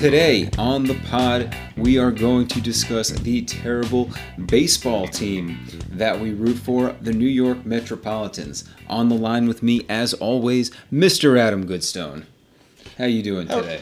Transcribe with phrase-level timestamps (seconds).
[0.00, 4.08] Today on the pod, we are going to discuss the terrible
[4.46, 5.58] baseball team
[5.90, 8.62] that we root for, the New York Metropolitans.
[8.88, 11.36] On the line with me, as always, Mr.
[11.36, 12.26] Adam Goodstone.
[12.96, 13.80] How you doing today?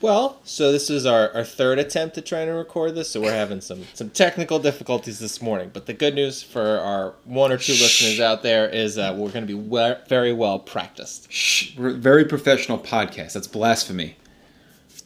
[0.00, 3.34] Well, so this is our, our third attempt at trying to record this, so we're
[3.34, 5.70] having some, some technical difficulties this morning.
[5.74, 9.30] But the good news for our one or two listeners out there is uh, we're
[9.30, 11.30] going to be we- very well practiced.
[11.30, 13.34] Shh, we're a very professional podcast.
[13.34, 14.16] That's blasphemy.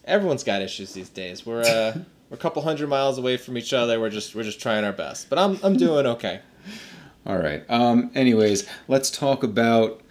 [0.04, 1.44] Everyone's got issues these days.
[1.44, 1.98] We're uh,
[2.30, 3.98] we're a couple hundred miles away from each other.
[3.98, 5.28] We're just we're just trying our best.
[5.28, 6.40] But I'm I'm doing okay.
[7.26, 7.68] All right.
[7.68, 10.02] Um, anyways, let's talk about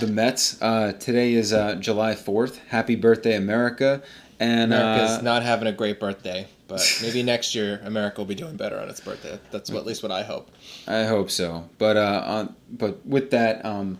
[0.00, 0.60] the Mets.
[0.60, 2.58] Uh, today is uh, July 4th.
[2.68, 4.02] Happy birthday, America.
[4.40, 8.34] And America's uh, not having a great birthday, but maybe next year America will be
[8.34, 9.38] doing better on its birthday.
[9.52, 10.50] That's what, at least what I hope.
[10.88, 11.68] I hope so.
[11.78, 13.98] But uh, on, but with that, um,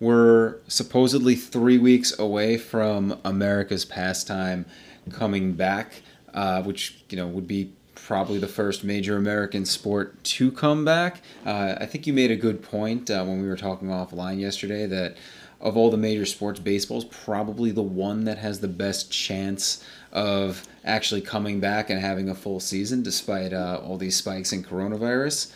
[0.00, 4.64] we're supposedly three weeks away from America's pastime
[5.10, 6.02] coming back,
[6.32, 7.72] uh, which you know would be
[8.08, 11.20] probably the first major American sport to come back.
[11.44, 14.86] Uh, I think you made a good point uh, when we were talking offline yesterday
[14.86, 15.18] that
[15.60, 19.84] of all the major sports, baseball is probably the one that has the best chance
[20.10, 24.64] of actually coming back and having a full season, despite uh, all these spikes in
[24.64, 25.52] coronavirus.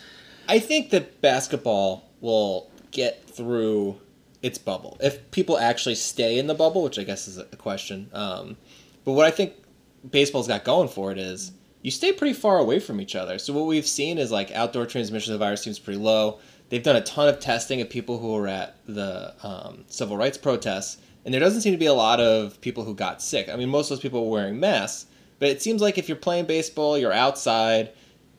[0.47, 3.99] I think that basketball will get through
[4.43, 8.11] its bubble if people actually stay in the bubble, which I guess is a question.
[8.13, 8.57] Um,
[9.05, 9.53] but what I think
[10.07, 11.51] baseball's got going for it is
[11.83, 13.37] you stay pretty far away from each other.
[13.37, 16.39] So what we've seen is like outdoor transmission of the virus seems pretty low.
[16.69, 20.39] They've done a ton of testing of people who were at the um, civil rights
[20.39, 23.47] protests, and there doesn't seem to be a lot of people who got sick.
[23.49, 25.05] I mean, most of those people were wearing masks,
[25.37, 27.91] but it seems like if you're playing baseball, you're outside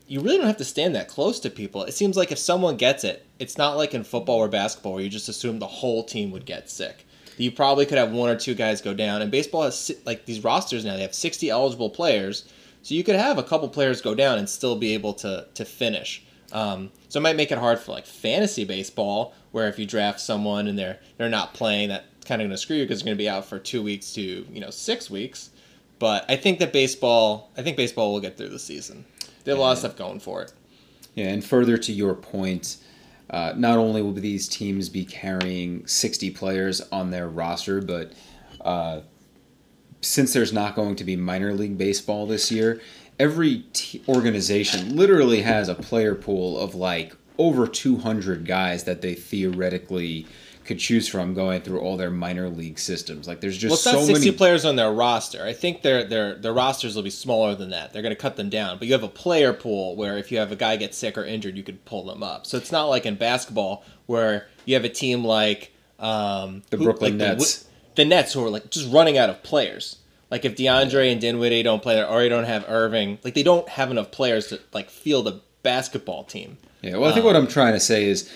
[0.07, 1.83] you really don't have to stand that close to people.
[1.85, 5.03] It seems like if someone gets it, it's not like in football or basketball where
[5.03, 7.07] you just assume the whole team would get sick.
[7.37, 9.23] You probably could have one or two guys go down.
[9.23, 10.95] And baseball has like these rosters now.
[10.95, 12.49] They have 60 eligible players,
[12.85, 15.65] so you could have a couple players go down and still be able to to
[15.65, 16.23] finish.
[16.53, 20.21] Um, so it might make it hard for like fantasy baseball, where if you draft
[20.21, 23.07] someone and they're they're not playing, that kind of going to screw you because they're
[23.07, 25.51] going to be out for two weeks to you know six weeks.
[25.99, 29.07] But I think that baseball, I think baseball will get through the season.
[29.45, 30.53] They have a lot of stuff going for it.
[31.15, 32.77] Yeah, and further to your point,
[33.31, 38.13] uh, not only will these teams be carrying 60 players on their roster, but
[38.61, 39.01] uh,
[40.05, 42.81] since there's not going to be minor league baseball this year,
[43.19, 49.15] every t- organization literally has a player pool of like over 200 guys that they
[49.15, 50.27] theoretically
[50.65, 53.29] could choose from going through all their minor league systems.
[53.29, 55.45] Like there's just well, it's so not 60 many players on their roster.
[55.45, 57.93] I think their their their rosters will be smaller than that.
[57.93, 58.79] They're going to cut them down.
[58.79, 61.25] But you have a player pool where if you have a guy get sick or
[61.25, 62.47] injured, you could pull them up.
[62.47, 66.85] So it's not like in basketball where you have a team like um, the who-
[66.85, 67.57] Brooklyn like Nets.
[67.59, 69.97] The, the Nets who are like just running out of players.
[70.31, 73.69] Like if DeAndre and Dinwiddie don't play, or you don't have Irving, like they don't
[73.69, 76.59] have enough players to like field a basketball team.
[76.83, 78.31] Yeah, well, I think what um, I'm trying to say is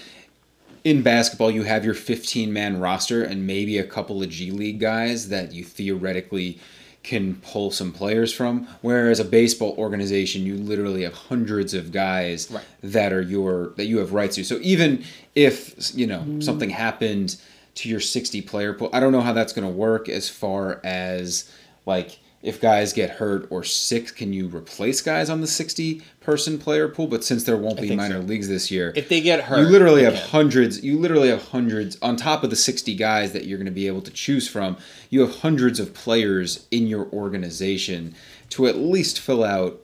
[0.84, 4.80] in basketball, you have your 15 man roster and maybe a couple of G League
[4.80, 6.58] guys that you theoretically
[7.02, 8.66] can pull some players from.
[8.82, 12.64] Whereas a baseball organization, you literally have hundreds of guys Right.
[12.82, 14.44] that are your that you have rights to.
[14.44, 15.04] So even
[15.34, 16.42] if you know mm.
[16.42, 17.36] something happened
[17.78, 20.81] to your 60 player pool, I don't know how that's going to work as far
[20.84, 21.50] as
[21.87, 26.56] like if guys get hurt or sick, can you replace guys on the 60 person
[26.59, 27.09] player pool?
[27.09, 28.27] But since there won't be minor so.
[28.27, 30.28] leaves this year, If they get hurt, you literally have can.
[30.28, 30.84] hundreds.
[30.84, 33.88] You literally have hundreds on top of the sixty guys that you're going to be
[33.88, 34.77] able to choose from.
[35.11, 38.15] You have hundreds of players in your organization
[38.50, 39.81] to at least fill out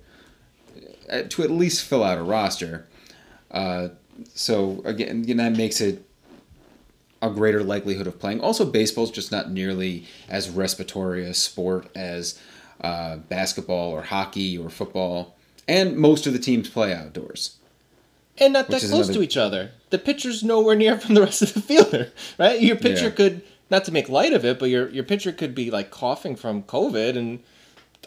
[1.10, 2.86] uh, to at least fill out a roster.
[3.50, 3.88] Uh,
[4.32, 6.06] so again, that makes it
[7.30, 8.40] a greater likelihood of playing.
[8.40, 12.38] Also, baseball's just not nearly as respiratory a sport as
[12.80, 15.34] uh, basketball or hockey or football,
[15.66, 17.56] and most of the teams play outdoors.
[18.38, 19.70] and not that close another- to each other.
[19.90, 22.60] The pitcher's nowhere near from the rest of the fielder, right?
[22.60, 23.10] Your pitcher Yeah.
[23.10, 26.36] could not to make light of it, but your your pitcher could be like coughing
[26.36, 27.38] from COVID, and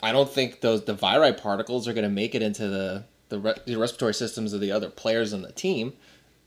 [0.03, 3.39] I don't think those the viri particles are going to make it into the the,
[3.39, 5.93] re- the respiratory systems of the other players on the team,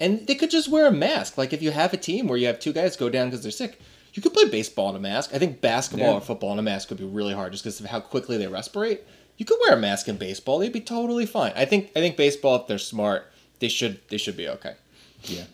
[0.00, 1.36] and they could just wear a mask.
[1.38, 3.52] Like if you have a team where you have two guys go down because they're
[3.52, 3.78] sick.
[4.12, 5.30] You could play baseball in a mask.
[5.32, 6.14] I think basketball Yeah.
[6.18, 8.46] or football in a mask would be really hard just because of how quickly they
[8.46, 9.00] respirate.
[9.36, 11.52] You could wear a mask in baseball; they'd be totally fine.
[11.54, 11.90] I think.
[11.94, 13.30] I think baseball, if they're smart,
[13.60, 14.74] they should they should be okay.
[15.24, 15.44] Yeah.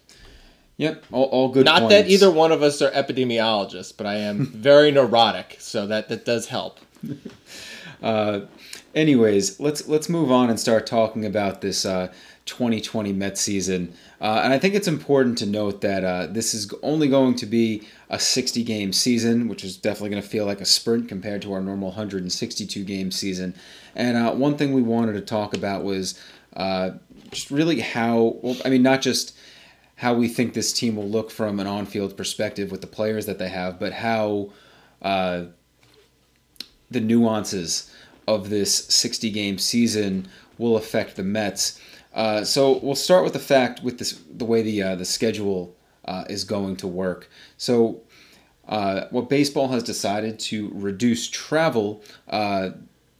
[0.78, 1.04] Yep.
[1.12, 1.64] All, all good.
[1.64, 6.08] Not that either one of us are epidemiologists, but I am very neurotic, so that
[6.08, 6.80] that does help.
[8.02, 8.40] uh,
[8.94, 12.12] anyways, let's let's move on and start talking about this uh,
[12.46, 13.94] 2020 Mets season.
[14.20, 17.46] Uh, and I think it's important to note that uh, this is only going to
[17.46, 21.42] be a 60 game season, which is definitely going to feel like a sprint compared
[21.42, 23.54] to our normal 162 game season.
[23.94, 26.18] And uh, one thing we wanted to talk about was
[26.54, 26.92] uh,
[27.30, 29.36] just really how, well, I mean, not just
[29.96, 33.26] how we think this team will look from an on field perspective with the players
[33.26, 34.50] that they have, but how
[35.02, 35.44] uh,
[36.90, 37.90] the nuances
[38.28, 40.28] of this 60 game season
[40.58, 41.80] will affect the Mets.
[42.16, 45.76] Uh, so we'll start with the fact with this the way the uh, the schedule
[46.06, 47.28] uh, is going to work.
[47.58, 48.00] So
[48.66, 52.02] uh, what baseball has decided to reduce travel.
[52.26, 52.70] Uh,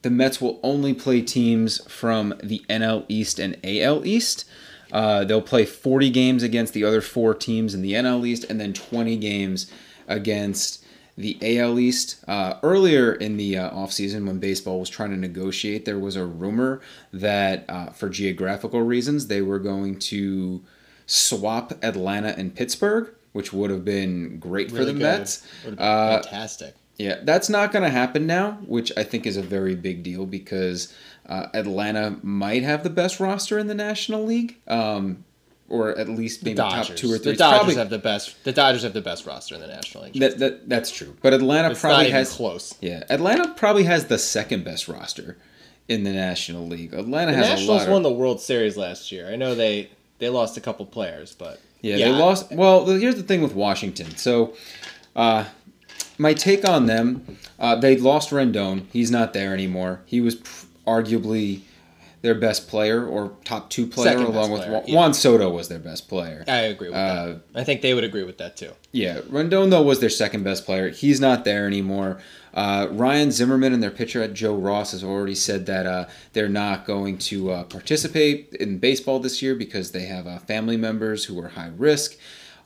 [0.02, 4.44] the Mets will only play teams from the NL East and AL East.
[4.90, 8.72] They'll play 40 games against the other four teams in the NL East and then
[8.72, 9.70] 20 games
[10.08, 10.85] against
[11.16, 12.22] the AL East.
[12.28, 16.24] Uh, earlier in the uh, offseason, when baseball was trying to negotiate, there was a
[16.26, 16.80] rumor
[17.12, 20.62] that uh, for geographical reasons, they were going to
[21.06, 25.02] swap Atlanta and Pittsburgh, which would have been great Really for the good.
[25.02, 25.46] Mets.
[25.64, 26.74] Would have been Uh, fantastic.
[26.98, 30.24] Yeah, that's not going to happen now, which I think is a very big deal
[30.24, 30.94] because
[31.28, 35.22] uh, Atlanta might have the best roster in the National League, um,
[35.68, 36.88] or at least maybe Dodgers.
[36.88, 37.32] top two or three.
[37.32, 38.44] The Dodgers probably- have the best.
[38.44, 40.14] The Dodgers have the best roster in the National League.
[40.20, 42.74] that, that that's true, but Atlanta it's probably has close.
[42.80, 43.02] yeah.
[43.10, 45.36] Atlanta probably has the second best roster
[45.88, 46.92] in the National League.
[46.94, 47.88] Atlanta The has a Nationals lot.
[47.90, 49.28] won Of, the World Series last year.
[49.30, 52.50] I know they they lost a couple players, but yeah, they lost.
[52.52, 54.16] Well, here's the thing with Washington.
[54.16, 54.54] So,
[55.14, 55.44] uh,
[56.18, 58.84] my take on them, uh, they lost Rendon.
[58.92, 60.00] He's not there anymore.
[60.06, 61.60] He was pr- arguably
[62.26, 64.94] their best player or top two player, Second along with player, Juan, yeah.
[64.96, 66.44] Juan Soto was their best player.
[66.48, 67.40] I agree with Uh, that.
[67.54, 68.72] I think they would agree with that too.
[68.92, 70.90] Yeah, Rendon though was their second best player.
[70.90, 72.18] He's not there anymore.
[72.52, 76.48] Uh, Ryan Zimmerman and their pitcher at Joe Ross has already said that uh, they're
[76.48, 81.26] not going to uh, participate in baseball this year because they have uh, family members
[81.26, 82.16] who are high risk.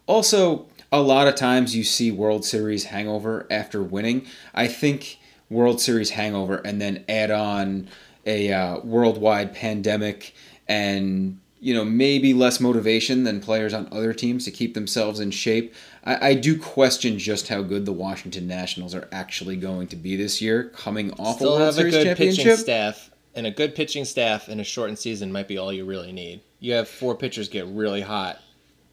[0.06, 4.26] Also, a lot of times you see World Series hangover after winning.
[4.54, 5.18] I think
[5.48, 7.88] World Series hangover and then add on
[8.26, 10.34] a uh, worldwide pandemic
[10.68, 15.30] and you know maybe less motivation than players on other teams to keep themselves in
[15.30, 15.74] shape.
[16.04, 20.16] I, I do question just how good the Washington Nationals are actually going to be
[20.16, 23.74] this year, coming off Still a World have a good pitching staff, and a good
[23.74, 26.40] pitching staff in a shortened season might be all you really need.
[26.58, 28.40] You have four pitchers get really hot.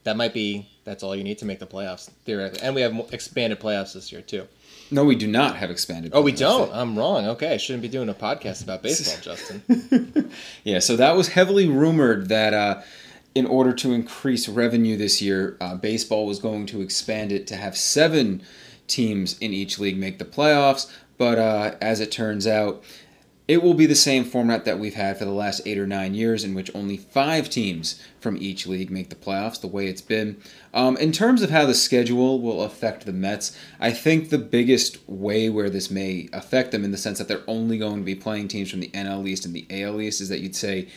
[0.04, 2.94] That might be that's all you need to make the playoffs theoretically, and we have
[3.12, 4.48] expanded playoffs this year too.
[4.90, 6.12] No, we do not have expanded.
[6.14, 6.72] Oh, we don't.
[6.74, 7.26] I'm wrong.
[7.28, 10.32] Okay, I shouldn't be doing a podcast about baseball, Justin.
[10.64, 12.82] Yeah, so that was heavily rumored that uh,
[13.36, 17.56] in order to increase revenue this year, uh, baseball was going to expand it to
[17.56, 18.42] have seven
[18.88, 20.90] teams in each league make the playoffs.
[21.18, 22.84] But uh, as it turns out,
[23.48, 26.14] it will be the same format that we've had for the last eight or nine
[26.14, 30.02] years, in which only five teams from each league make the playoffs, the way it's
[30.02, 30.38] been.
[30.74, 34.98] Um, in terms of how the schedule will affect the Mets, I think the biggest
[35.08, 38.16] way where this may affect them, in the sense that they're only going to be
[38.16, 40.90] playing teams from the NL East and the AL East, is that you'd say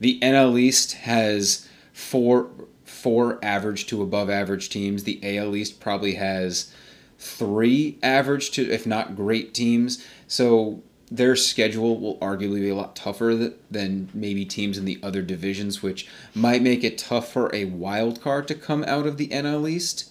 [0.00, 2.50] the NL East has four
[2.84, 5.04] four average to above average teams.
[5.04, 6.72] The AL East probably has
[7.18, 10.02] three average to, if not great teams.
[10.26, 15.22] So their schedule will arguably be a lot tougher than maybe teams in the other
[15.22, 19.28] divisions, which might make it tough for a wild card to come out of the
[19.28, 20.10] NL East.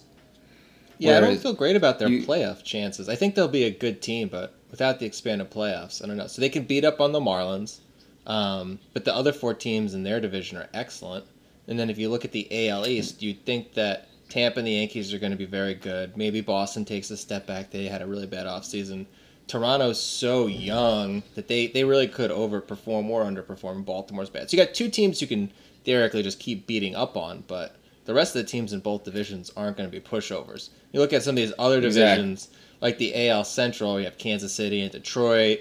[0.98, 3.08] Yeah, I don't feel great about their you- playoff chances.
[3.08, 6.26] I think they'll be a good team, but without the expanded playoffs, I don't know.
[6.26, 7.78] So they can beat up on the Marlins,
[8.26, 11.24] um, but the other four teams in their division are excellent.
[11.68, 14.72] And then if you look at the AL East, you'd think that Tampa and the
[14.72, 16.16] Yankees are going to be very good.
[16.16, 17.70] Maybe Boston takes a step back.
[17.70, 19.06] They had a really bad offseason.
[19.48, 23.84] Toronto's so young that they, they really could overperform or underperform.
[23.84, 24.50] Baltimore's bad.
[24.50, 25.50] So you got two teams you can
[25.84, 29.50] theoretically just keep beating up on, but the rest of the teams in both divisions
[29.56, 30.70] aren't going to be pushovers.
[30.92, 32.22] You look at some of these other Exactly.
[32.24, 32.48] divisions,
[32.80, 35.60] like the AL Central, you have Kansas City and Detroit.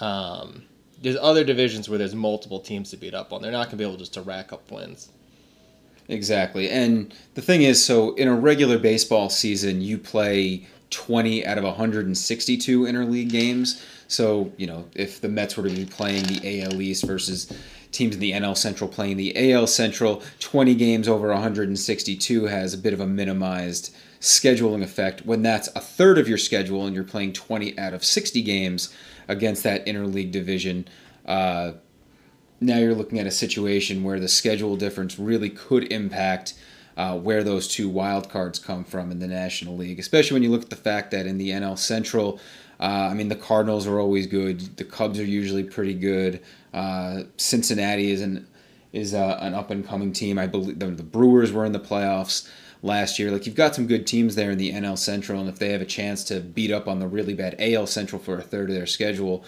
[0.00, 0.64] Um,
[1.00, 3.42] there's other divisions where there's multiple teams to beat up on.
[3.42, 5.10] They're not going to be able just to rack up wins.
[6.08, 6.68] Exactly.
[6.70, 11.64] And the thing is, so in a regular baseball season, you play 20 out of
[11.64, 13.84] 162 interleague games.
[14.08, 17.52] So, you know, if the Mets were to be playing the AL East versus
[17.92, 22.78] teams in the NL Central playing the AL Central, 20 games over 162 has a
[22.78, 27.04] bit of a minimized scheduling effect when that's a third of your schedule and you're
[27.04, 28.94] playing 20 out of 60 games
[29.28, 30.86] against that interleague division.
[31.24, 31.72] Uh,
[32.60, 36.54] now you're looking at a situation where the schedule difference really could impact
[36.96, 40.50] uh, where those two wild cards come from in the National League, especially when you
[40.50, 42.38] look at the fact that in the NL Central,
[42.78, 44.76] Uh, I mean, the Cardinals are always good.
[44.76, 46.42] The Cubs are usually pretty good.
[46.74, 48.46] Uh, Cincinnati is an
[48.92, 50.38] is uh, an up and coming team.
[50.38, 52.48] I believe the, the Brewers were in the playoffs
[52.82, 53.30] last year.
[53.30, 55.80] Like you've got some good teams there in the NL Central, and if they have
[55.80, 58.76] a chance to beat up on the really bad AL Central for a third of
[58.76, 59.42] their schedule,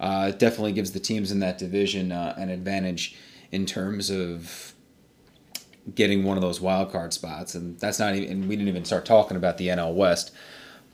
[0.00, 3.16] uh, it definitely gives the teams in that division uh, an advantage
[3.52, 4.71] in terms of
[5.94, 7.54] getting one of those wild card spots.
[7.54, 8.30] And that's not even.
[8.30, 10.32] And we didn't even start talking about the NL West.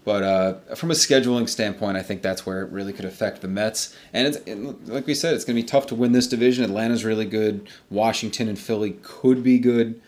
[0.05, 3.49] But uh, from a scheduling standpoint, I think that's where it really could affect the
[3.49, 3.95] Mets.
[4.15, 6.65] And it's and like we said, it's going to be tough to win this division.
[6.65, 7.69] Atlanta's really good.
[7.91, 10.01] Washington and Philly could be good.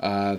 [0.00, 0.38] Uh,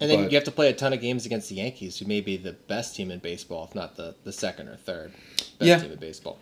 [0.00, 2.04] And then but- you have to play a ton of games against the Yankees, who
[2.06, 5.10] may be the best team in baseball, if not the, the second or third
[5.58, 5.78] best Yeah.
[5.78, 6.38] team in baseball.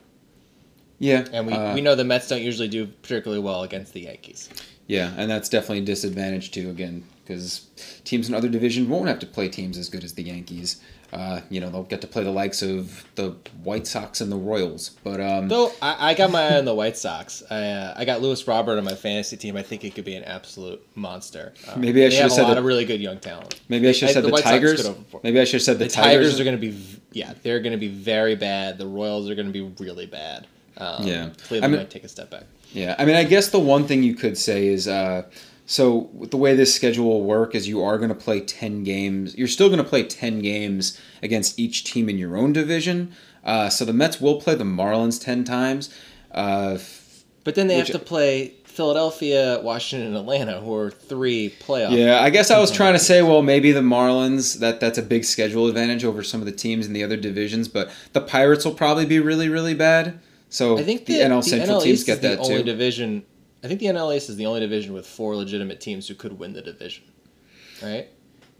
[1.00, 4.02] Yeah, And we, uh, we know the Mets don't usually do particularly well against the
[4.02, 4.50] Yankees.
[4.86, 6.68] Yeah, and that's definitely a disadvantage too.
[6.68, 7.68] Again, because
[8.04, 10.80] teams in other divisions won't have to play teams as good as the Yankees.
[11.12, 14.36] Uh, you know, they'll get to play the likes of the White Sox and the
[14.36, 14.90] Royals.
[15.02, 17.42] But um, Though I, I got my eye on the White Sox.
[17.50, 19.56] I, uh, I got Luis Robert on my fantasy team.
[19.56, 21.52] I think it could be an absolute monster.
[21.66, 23.60] Uh, Maybe I should have have said a lot the- of really good young talent.
[23.68, 24.88] maybe I should have said the the, Tigers.
[25.22, 26.40] Maybe I should have said the, The Tigers, Tigers.
[26.40, 26.78] are going to be,
[27.12, 28.76] yeah, they're going to be very bad.
[28.78, 30.46] The Royals are going to be really bad.
[30.80, 31.28] Um, Yeah.
[31.46, 32.44] Cleveland I mean- might take a step back.
[32.72, 35.22] Yeah, I mean, I guess the one thing you could say is, uh,
[35.66, 39.36] so the way this schedule will work is you are going to play ten games.
[39.36, 43.12] You're still going to play ten games against each team in your own division.
[43.44, 45.90] Uh, so the Mets will play the Marlins ten times.
[46.32, 46.78] Uh,
[47.42, 51.90] But then they have to play Philadelphia, Washington, and Atlanta, who are three playoff.
[51.90, 55.02] Yeah, I guess I was trying to say, well, maybe the Marlins that that's a
[55.02, 58.64] big schedule advantage over some of the teams in the other divisions, but the Pirates
[58.64, 60.20] will probably be really, really bad.
[60.50, 62.62] So I think the, the, NL the NL teams get is the that only too.
[62.64, 63.24] division.
[63.64, 66.38] I think the NL East is the only division with four legitimate teams who could
[66.38, 67.04] win the division.
[67.82, 68.08] Right?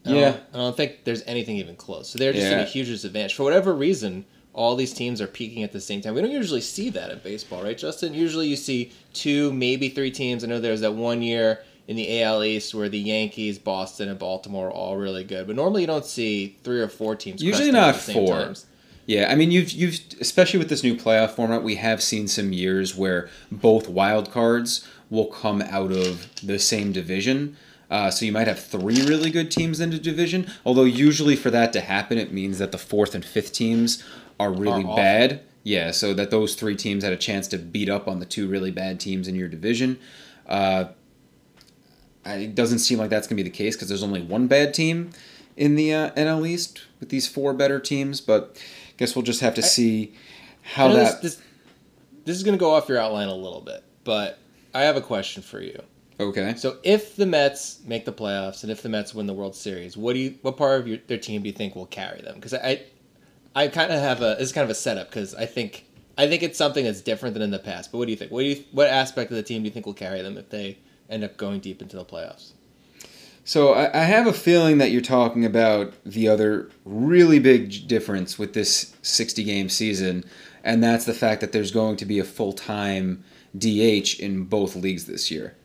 [0.07, 0.31] I Yeah.
[0.31, 2.09] Don't, I don't think there's anything even close.
[2.09, 2.63] So they're just in Yeah.
[2.63, 3.35] a huge disadvantage.
[3.35, 6.15] For whatever reason, all these teams are peaking at the same time.
[6.15, 8.15] We don't usually see that in baseball, right, Justin?
[8.15, 10.45] Usually you see two, maybe three teams.
[10.45, 14.09] I know there was that one year in the AL East where the Yankees, Boston,
[14.09, 15.47] and Baltimore are all really good.
[15.47, 17.43] But normally you don't see three or four teams.
[17.43, 18.29] Usually not four.
[18.39, 18.67] times.
[19.11, 22.53] Yeah, I mean, you've you've especially with this new playoff format, we have seen some
[22.53, 27.57] years where both wild cards will come out of the same division.
[27.91, 30.49] Uh, so you might have three really good teams in the division.
[30.65, 34.01] Although usually for that to happen, it means that the fourth and fifth teams
[34.39, 34.95] are really awful.
[34.95, 35.41] bad.
[35.65, 38.47] Yeah, so that those three teams had a chance to beat up on the two
[38.47, 39.99] really bad teams in your division.
[40.47, 40.85] Uh,
[42.25, 44.73] it doesn't seem like that's going to be the case because there's only one bad
[44.73, 45.11] team
[45.57, 48.21] in the uh, NL East with these four better teams.
[48.21, 48.57] But
[49.01, 50.15] guess we'll just have to see
[50.63, 51.23] how that.
[51.23, 51.47] this, this,
[52.27, 54.39] this is going to go off your outline a little bit, but
[54.75, 55.83] I have a question for you.
[56.21, 56.55] okay.
[56.57, 59.97] So, if the Mets make the playoffs and if the Mets win the World Series,
[59.97, 62.35] what do you, what part of your, their team do you think will carry them?
[62.35, 62.83] Because I,
[63.57, 65.87] I kind of have a, this is kind of a setup because I think,
[66.19, 67.91] I think it's something that's different than in the past.
[67.91, 68.31] But what do you think?
[68.31, 70.51] What do you, what aspect of the team do you think will carry them if
[70.51, 70.77] they
[71.09, 72.53] end up going deep into the playoffs?
[73.51, 78.39] So I, I have a feeling that you're talking about the other really big difference
[78.39, 80.25] with this 60 game season,
[80.63, 83.25] and that's the fact that there's going to be a full time
[83.59, 85.57] DH in both leagues this year.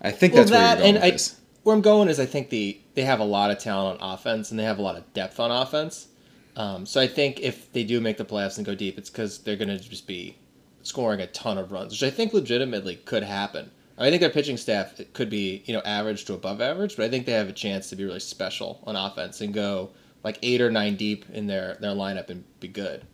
[0.00, 1.40] I think that's where you're going with I, this.
[1.64, 4.52] where I'm going is I think the they have a lot of talent on offense
[4.52, 6.06] and they have a lot of depth on offense.
[6.54, 9.38] Um, so I think if they do make the playoffs and go deep, it's because
[9.38, 10.36] they're going to just be
[10.84, 13.72] scoring a ton of runs, which I think legitimately could happen.
[13.98, 17.08] I think their pitching staff could be you know average to above average, but I
[17.08, 19.90] think they have a chance to be really special on offense and go
[20.22, 23.04] like eight or nine deep in their their lineup and be good.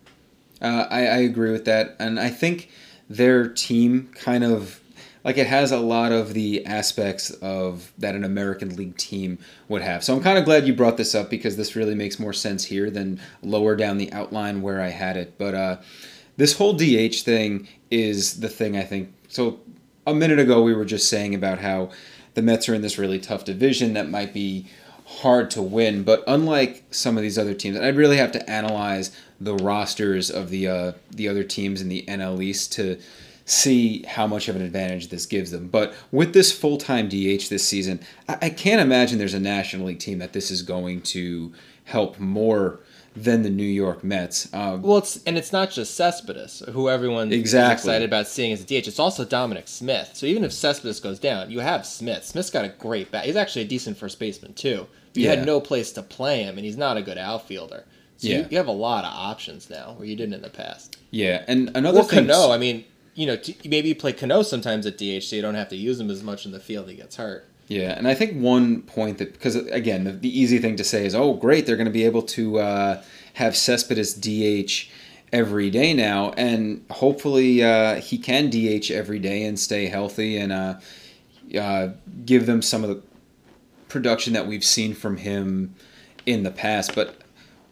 [0.60, 2.70] Uh, I, I agree with that, and I think
[3.08, 4.80] their team kind of
[5.24, 9.82] like it has a lot of the aspects of that an American League team would
[9.82, 10.02] have.
[10.02, 12.64] So I'm kind of glad you brought this up because this really makes more sense
[12.64, 15.38] here than lower down the outline where I had it.
[15.38, 15.76] But uh,
[16.36, 19.12] this whole DH thing is the thing I think.
[19.28, 19.60] So
[20.06, 21.90] a minute ago we were just saying about how
[22.34, 24.66] the Mets are in this really tough division that might be
[25.04, 26.02] hard to win.
[26.02, 30.30] But unlike some of these other teams, and I'd really have to analyze the rosters
[30.30, 32.98] of the uh, the other teams in the NL East to
[33.44, 35.68] see how much of an advantage this gives them.
[35.68, 39.86] But with this full time DH this season, I, I can't imagine there's a National
[39.86, 41.52] League team that this is going to
[41.84, 42.80] help more
[43.14, 44.48] than the New York Mets.
[44.54, 47.74] Um, Well, it's and it's not just Cespedes, who everyone Exactly.
[47.74, 48.88] is excited about seeing as a DH.
[48.88, 50.10] It's also Dominic Smith.
[50.14, 52.24] So even if Cespedes goes down, you have Smith.
[52.24, 53.26] Smith's got a great bat.
[53.26, 54.86] He's actually a decent first baseman too.
[55.12, 55.34] But you Yeah.
[55.36, 57.84] had no place to play him, and he's not a good outfielder.
[58.16, 58.38] So Yeah.
[58.38, 60.96] you, you have a lot of options now where you didn't in the past.
[61.10, 62.26] yeah, and another Or thing.
[62.28, 62.50] Cano.
[62.50, 65.54] I mean, you know, t- maybe you play Cano sometimes at DH, so you don't
[65.54, 66.88] have to use him as much in the field.
[66.88, 67.44] He gets hurt.
[67.68, 71.06] Yeah, and I think one point that because again the, the easy thing to say
[71.06, 73.02] is oh great they're going to be able to uh,
[73.34, 74.90] have Cespedes DH
[75.32, 80.52] every day now, and hopefully uh, he can DH every day and stay healthy and
[80.52, 80.74] uh,
[81.58, 81.88] uh,
[82.24, 83.02] give them some of the
[83.88, 85.74] production that we've seen from him
[86.26, 86.94] in the past.
[86.94, 87.22] But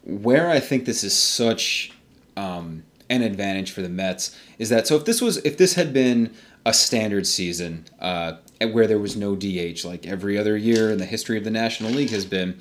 [0.03, 1.91] where I think this is such
[2.35, 5.93] um, an advantage for the Mets is that so if this was if this had
[5.93, 6.33] been
[6.65, 8.33] a standard season uh,
[8.71, 11.91] where there was no DH like every other year in the history of the National
[11.91, 12.59] League has been,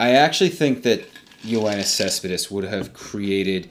[0.00, 1.04] I actually think that
[1.42, 3.68] Yoenis Cespedes would have created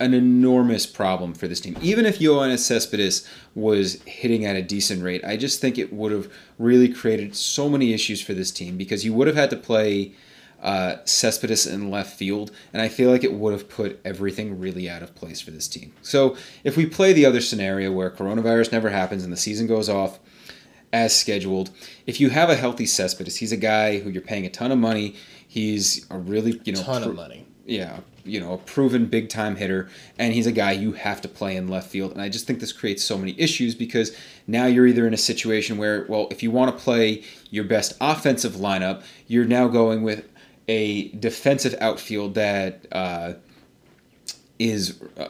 [0.00, 1.76] an enormous problem for this team.
[1.82, 6.12] Even if Yoenis Cespedes was hitting at a decent rate, I just think it would
[6.12, 9.56] have really created so many issues for this team because you would have had to
[9.56, 10.12] play
[10.62, 14.88] uh, Cespedes in left field, and I feel like it would have put everything really
[14.90, 15.92] out of place for this team.
[16.02, 19.88] So if we play the other scenario where coronavirus never happens and the season goes
[19.88, 20.18] off
[20.92, 21.70] as scheduled,
[22.06, 24.78] if you have a healthy Cespedes, he's a guy who you're paying a ton of
[24.78, 25.14] money.
[25.46, 27.46] He's a really you know ton of money.
[27.64, 29.88] Yeah, you know, a proven big time hitter,
[30.18, 32.12] and he's a guy you have to play in left field.
[32.12, 35.18] And I just think this creates so many issues because now you're either in a
[35.18, 40.02] situation where, well, if you want to play your best offensive lineup, you're now going
[40.02, 40.24] with
[40.68, 43.34] a defensive outfield that uh,
[44.58, 45.28] is uh,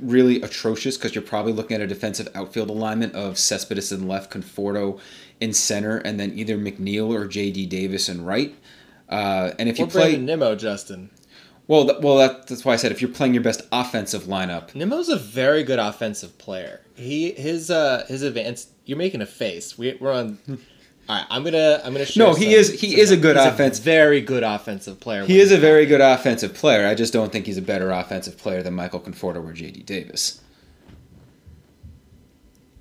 [0.00, 4.30] really atrocious because you're probably looking at a defensive outfield alignment of Cespedes in left,
[4.32, 5.00] Conforto
[5.40, 7.66] in center, and then either McNeil or J.D.
[7.66, 8.54] Davis in right.
[9.08, 11.10] Uh, and if you play Nimmo, Justin.
[11.66, 14.74] Well, th- well, that, that's why I said if you're playing your best offensive lineup,
[14.74, 16.82] Nimmo's a very good offensive player.
[16.94, 18.68] He his uh his advanced.
[18.84, 19.78] You're making a face.
[19.78, 20.38] We, we're on.
[21.08, 22.06] All right, I'm gonna I'm gonna.
[22.16, 23.78] No, he some, is he is a good offense.
[23.78, 25.24] A very good offensive player.
[25.26, 26.86] He is a very good offensive player.
[26.86, 29.82] I just don't think he's a better offensive player than Michael Conforto or J.D.
[29.82, 30.40] Davis.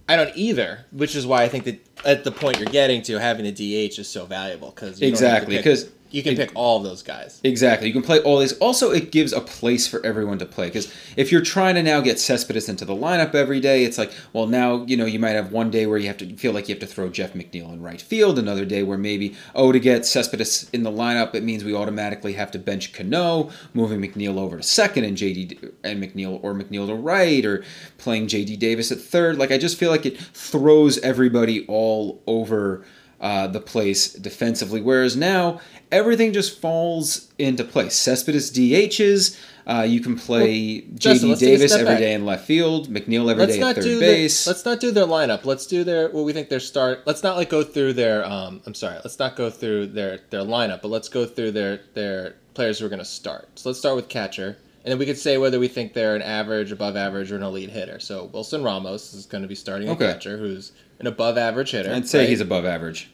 [0.08, 3.20] I don't either, which is why I think that at the point you're getting to,
[3.20, 7.01] having a DH is so valuable because exactly because you can pick all of those
[7.01, 7.41] guys.
[7.43, 7.88] Exactly.
[7.88, 8.53] You can play all these.
[8.60, 10.67] Also, it gives a place for everyone to play.
[10.67, 14.12] Because if you're trying to now get Cespedes into the lineup every day, it's like,
[14.32, 16.70] well, now, you know, you might have one day where you have to feel like
[16.70, 19.79] you have to throw Jeff McNeil in right field, another day where maybe, oh, to
[19.79, 24.38] get Cespedes in the lineup, it means we automatically have to bench Cano, moving McNeil
[24.38, 27.64] over to second and JD and McNeil or McNeil to right, or
[27.98, 29.40] playing JD Davis at third.
[29.40, 32.85] Like, I just feel like it throws everybody all over
[33.24, 34.81] uh, the place defensively.
[34.81, 35.62] Whereas now
[35.94, 37.96] everything just falls into place.
[37.96, 39.40] Cespedes DHs.
[39.66, 42.00] Uh, you can play well, JD Davis every back.
[42.00, 44.44] day in left field, McNeil every let's day at third base.
[44.44, 45.46] Their, let's not do their lineup.
[45.46, 47.03] Let's do their what we think their start.
[47.05, 48.25] Let's not like go through their.
[48.25, 48.96] Um, I'm sorry.
[48.96, 52.86] Let's not go through their their lineup, but let's go through their their players who
[52.88, 53.57] are going to start.
[53.57, 56.22] So let's start with catcher, and then we could say whether we think they're an
[56.22, 58.01] average, above average, or an elite hitter.
[58.01, 60.09] So Wilson Ramos is going to be starting okay.
[60.09, 61.94] a catcher, who's an above average hitter.
[61.94, 62.29] I'd say right?
[62.29, 63.09] he's above average.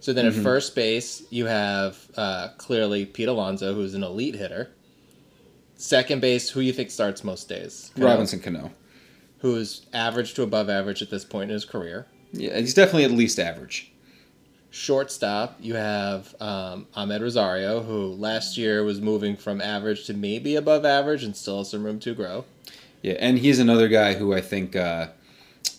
[0.00, 0.38] So then mm-hmm.
[0.38, 4.70] at first base, you have uh, clearly Pete Alonso, who's an elite hitter.
[5.76, 7.92] Second base, who you think starts most days?
[7.94, 8.72] Cano, Robinson Cano.
[9.38, 12.06] Who's average to above average at this point in his career.
[12.32, 13.92] Yeah, he's definitely at least average.
[14.70, 20.56] Shortstop, you have um, Amed Rosario, who last year was moving from average to maybe
[20.56, 22.44] above average and still has some room to grow.
[23.02, 25.08] Yeah, and he's another guy who I think uh,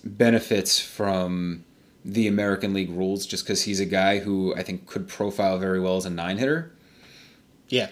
[0.05, 1.65] benefits from
[2.05, 5.79] the American League rules just because he's a guy who I think could profile very
[5.79, 6.71] well as a nine hitter.
[7.67, 7.89] Yeah.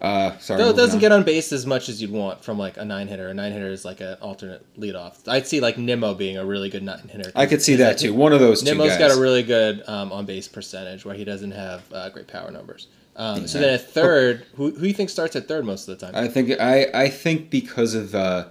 [0.00, 0.62] Uh, sorry.
[0.62, 1.00] Though it doesn't on.
[1.00, 3.28] get on base as much as you'd want from like a nine hitter.
[3.28, 5.26] A nine hitter is like an alternate leadoff.
[5.28, 7.30] I'd see like Nimmo being a really good nine hitter.
[7.34, 8.14] I could see that too.
[8.14, 8.62] One of those.
[8.62, 12.28] Nimmo's got a really good um, on base percentage where he doesn't have uh, great
[12.28, 12.88] power numbers.
[13.16, 13.46] Um.
[13.46, 16.06] So then at third, who who do you think starts at third most of the
[16.06, 16.14] time?
[16.14, 18.14] I think I I think because of.
[18.14, 18.48] Uh,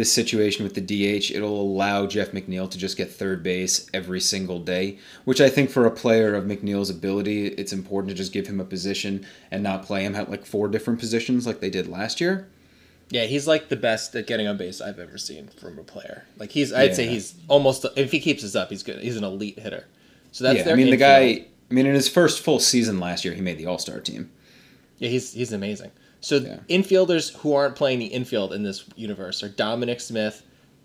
[0.00, 4.18] this situation with the DH, it'll allow Jeff McNeil to just get third base every
[4.18, 8.32] single day, which I think for a player of McNeil's ability, it's important to just
[8.32, 11.68] give him a position and not play him at like four different positions like they
[11.68, 12.48] did last year.
[13.10, 16.24] Yeah, he's like the best at getting on base I've ever seen from a player.
[16.38, 16.94] Like he's, I'd yeah.
[16.94, 19.02] say he's almost if he keeps this up, he's good.
[19.02, 19.84] He's an elite hitter.
[20.32, 20.72] So that's yeah.
[20.72, 20.92] I mean, infield.
[20.92, 21.46] the guy.
[21.70, 24.30] I mean, in his first full season last year, he made the All Star team.
[24.96, 25.90] Yeah, he's he's amazing.
[26.20, 26.58] So yeah.
[26.68, 30.42] infielders who aren't playing the infield in this universe are Dominic Smith,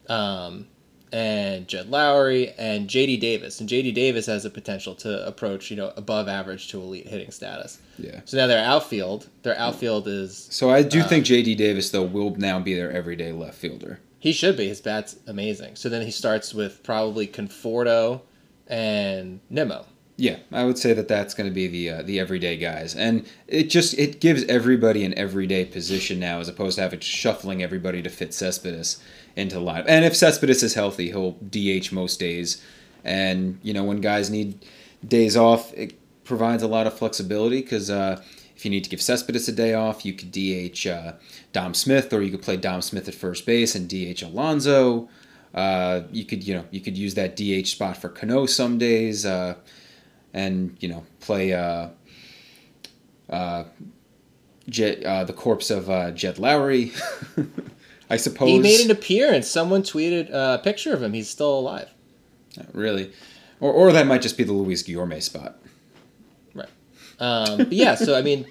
[0.07, 0.67] um,
[1.15, 3.61] and Jed Lowrie and JD Davis.
[3.61, 7.31] And JD Davis has the potential to approach, you know, above average to elite hitting
[7.31, 7.79] status.
[7.97, 8.19] Yeah.
[8.25, 10.47] So now their outfield, their outfield is.
[10.51, 13.99] So I do uh, think JD Davis though will now be their everyday left fielder.
[14.19, 14.67] He should be.
[14.67, 15.77] His bat's amazing.
[15.77, 18.21] So then he starts with probably Conforto
[18.67, 19.85] and Nimmo.
[20.17, 23.27] Yeah, I would say that that's going to be the uh, the everyday guys, and
[23.47, 28.01] it just it gives everybody an everyday position now, as opposed to having shuffling everybody
[28.01, 29.01] to fit Cespedes
[29.35, 29.85] into the lineup.
[29.89, 32.63] And if Cespedes is healthy, he'll DH most days,
[33.03, 34.65] and you know when guys need
[35.05, 38.21] days off, it provides a lot of flexibility because uh,
[38.55, 41.13] if you need to give Cespedes a day off, you could DH uh,
[41.51, 45.09] Dom Smith, or you could play Dom Smith at first base and DH Alonso.
[45.53, 49.25] Uh, you could you know you could use that DH spot for Cano some days,
[49.25, 49.55] uh,
[50.35, 51.87] and you know play uh,
[53.29, 53.63] uh,
[54.69, 56.91] Jet, uh, the corpse of uh, Jed Lowrie.
[58.09, 59.47] I suppose He made an appearance.
[59.47, 61.13] Someone tweeted a picture of him.
[61.13, 61.89] He's still alive.
[62.73, 63.11] really,
[63.59, 65.57] or or that might just be the Luis Guillorme spot.
[66.53, 66.69] Right.
[67.19, 68.45] Um, but yeah, so I mean,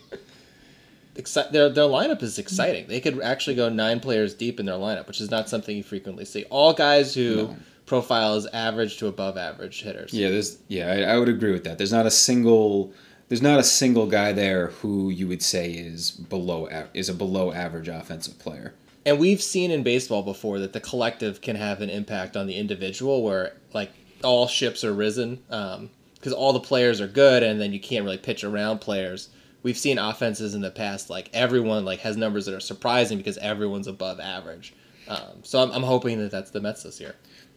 [1.16, 2.86] exci- their their lineup is exciting.
[2.88, 5.82] They could actually go nine players deep in their lineup, which is not something you
[5.82, 6.44] frequently see.
[6.44, 7.56] All guys who No.
[7.86, 10.12] Profile as average to above average hitters.
[10.12, 11.78] Yeah, there's yeah, I, I would agree with that.
[11.78, 12.92] There's not a single
[13.28, 17.14] there's not a single guy there who you would say is below a- is a
[17.14, 18.74] below average offensive player.
[19.06, 22.54] And we've seen in baseball before that the collective can have an impact on the
[22.54, 23.90] individual, where like
[24.22, 28.18] all ships are risen because all the players are good, and then you can't really
[28.18, 29.28] pitch around players.
[29.62, 33.38] We've seen offenses in the past like everyone like has numbers that are surprising because
[33.38, 34.74] everyone's above average.
[35.08, 37.14] Um, so I'm, I'm hoping that that's the Mets this year.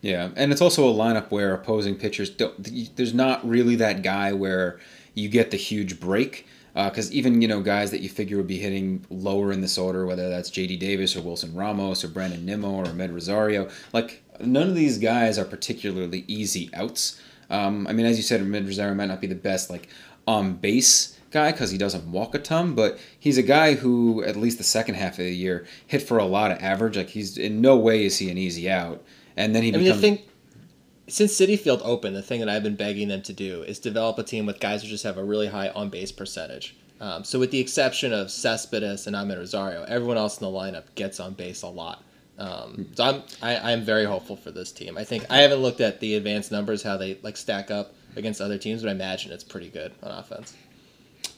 [0.08, 2.96] Yeah, and it's also a lineup where opposing pitchers don't.
[2.96, 4.80] There's not really that guy where
[5.14, 6.48] you get the huge break.
[6.74, 10.06] Because even you know guys that you figure would be hitting lower in this order,
[10.06, 10.78] whether that's J.D.
[10.78, 15.38] Davis or Wilson Ramos or Brandon Nimmo or Med Rosario, like none of these guys
[15.38, 17.20] are particularly easy outs.
[17.50, 19.90] Um, I mean, as you said, Amed Rosario might not be the best like
[20.26, 24.38] on base guy because he doesn't walk a ton, but he's a guy who at
[24.38, 26.96] least the second half of the year hit for a lot of average.
[26.96, 29.04] Like he's in no way is he an easy out,
[29.38, 30.02] and then he I mean, becomes.
[30.02, 30.26] the thing
[31.08, 34.18] since Citi Field opened, the thing that I've been begging them to do is develop
[34.20, 36.76] a team with guys who just have a really high on base percentage.
[37.00, 40.84] Um, so, with the exception of Cespedes and Amed Rosario, everyone else in the lineup
[40.96, 42.04] gets on base a lot.
[42.40, 44.98] Um, so I'm I, I'm very hopeful for this team.
[44.98, 48.42] I think I haven't looked at the advanced numbers how they like stack up against
[48.42, 50.56] other teams, but I imagine it's pretty good on offense.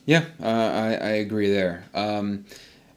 [0.06, 1.86] Yeah, uh, I, I agree there.
[1.94, 2.46] Um,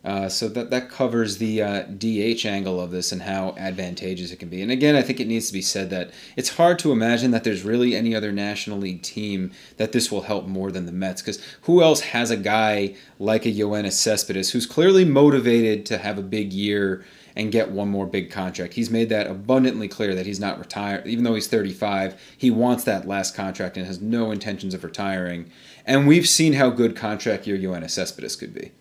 [0.04, 4.38] uh, so that that covers the uh, DH angle of this and how advantageous it
[4.38, 4.60] can be.
[4.60, 7.44] And again, I think it needs to be said that it's hard to imagine that
[7.44, 11.22] there's really any other National League team that this will help more than the Mets.
[11.22, 16.18] Because who else has a guy like a Yoenis Cespedes who's clearly motivated to have
[16.18, 17.04] a big year
[17.36, 18.74] and get one more big contract?
[18.74, 22.20] He's made that abundantly clear that he's not retired, even though he's 35.
[22.36, 25.48] He wants that last contract and has no intentions of retiring.
[25.86, 28.72] And we've seen how good contract year Yoenis Cespedes could be.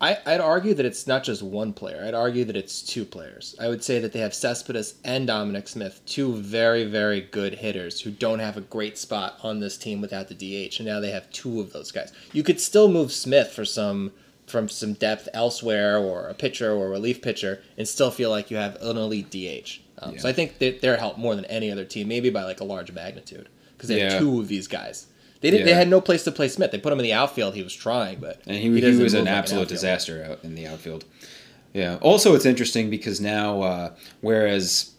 [0.00, 2.04] I, I'd argue that it's not just one player.
[2.06, 3.54] I'd argue that it's two players.
[3.58, 8.02] I would say that they have Cespedes and Dominic Smith, two very, very good hitters
[8.02, 11.12] who don't have a great spot on this team without the DH, and now they
[11.12, 12.12] have two of those guys.
[12.32, 14.12] You could still move Smith for some
[14.46, 18.48] from some depth elsewhere, or a pitcher or a relief pitcher, and still feel like
[18.50, 19.80] you have an elite DH.
[19.98, 20.20] Um, Yeah.
[20.20, 22.64] So I think that they're helped more than any other team, maybe by like a
[22.64, 25.06] large magnitude, because they have two of these guys.
[25.40, 25.78] They did, They Yeah.
[25.78, 26.70] had no place to play Smith.
[26.70, 27.54] They put him in the outfield.
[27.54, 30.54] He was trying, but And he, he, doesn't was an like absolute disaster out in
[30.54, 31.04] the outfield.
[31.74, 31.96] Yeah.
[32.00, 33.90] Also, it's interesting because now, uh,
[34.22, 34.92] whereas,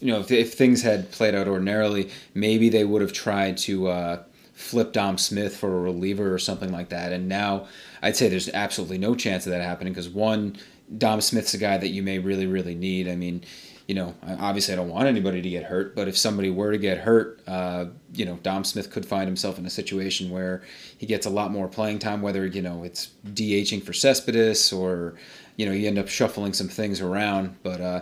[0.00, 3.88] you know, if, if things had played out ordinarily, maybe they would have tried to
[3.88, 4.22] uh,
[4.54, 7.12] flip Dom Smith for a reliever or something like that.
[7.12, 7.66] And now
[8.02, 10.56] I'd say there's absolutely no chance of that happening because, one,
[10.96, 13.08] Dom Smith's a guy that you may really, really need.
[13.08, 13.42] I mean,
[13.86, 16.78] you know, obviously I don't want anybody to get hurt, but if somebody were to
[16.78, 20.62] get hurt, uh, you know, Dom Smith could find himself in a situation where
[20.96, 25.14] he gets a lot more playing time, whether, you know, it's DHing for Cespedes or,
[25.56, 27.54] you know, you end up shuffling some things around.
[27.62, 28.00] But, uh,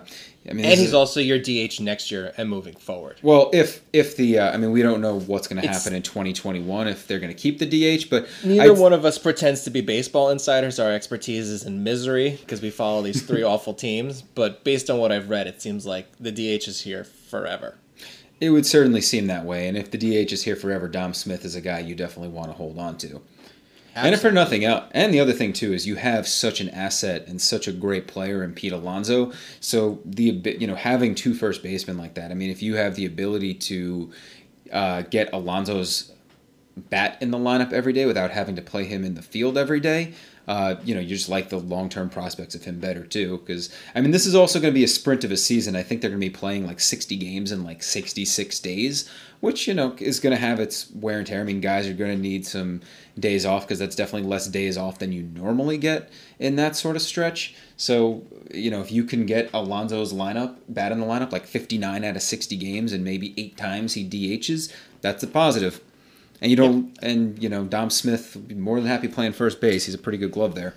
[0.49, 3.19] I mean, And he's is- also your DH next year and moving forward.
[3.23, 6.03] well, if if the uh, I mean, we don't know what's going to happen in
[6.03, 9.62] 2021 if they're going to keep the DH, but Neither I'd- one of us pretends
[9.65, 10.79] to be baseball insiders.
[10.81, 14.23] Our expertise is in misery because we follow these three awful teams.
[14.23, 17.77] But based on what I've read, it seems like the DH is here forever.
[18.41, 21.45] It would certainly seem that way, and if the DH is here forever, Dom Smith
[21.45, 23.21] is a guy you definitely want to hold on to.
[23.94, 26.70] And if for nothing else, and the other thing too is you have such an
[26.70, 29.33] asset and such a great player in Pete Alonso.
[29.61, 32.94] So the you know having two first basemen like that, I mean, if you have
[32.94, 34.12] the ability to
[34.72, 36.12] uh, get Alonso's
[36.76, 39.81] bat in the lineup every day without having to play him in the field every
[39.81, 40.14] day,
[40.48, 43.38] uh, you know, you just like the long term prospects of him better too.
[43.38, 45.76] Because I mean, this is also going to be a sprint of a season.
[45.76, 49.09] I think they're going to be playing like sixty games in like sixty six days,
[49.40, 51.40] which you know is going to have its wear and tear.
[51.40, 52.81] I mean, guys are going to need some
[53.18, 56.96] days off because that's definitely less days off than you normally get in that sort
[56.96, 57.55] of stretch.
[57.77, 61.79] So you know, if you can get Alonso's lineup bat in the lineup like fifty
[61.79, 65.81] nine out of sixty games and maybe eight times he DHs, that's a positive.
[66.40, 69.61] And you don't, and you know, Dom Smith would be more than happy playing first
[69.61, 69.87] base.
[69.87, 70.75] He's a pretty good glove there.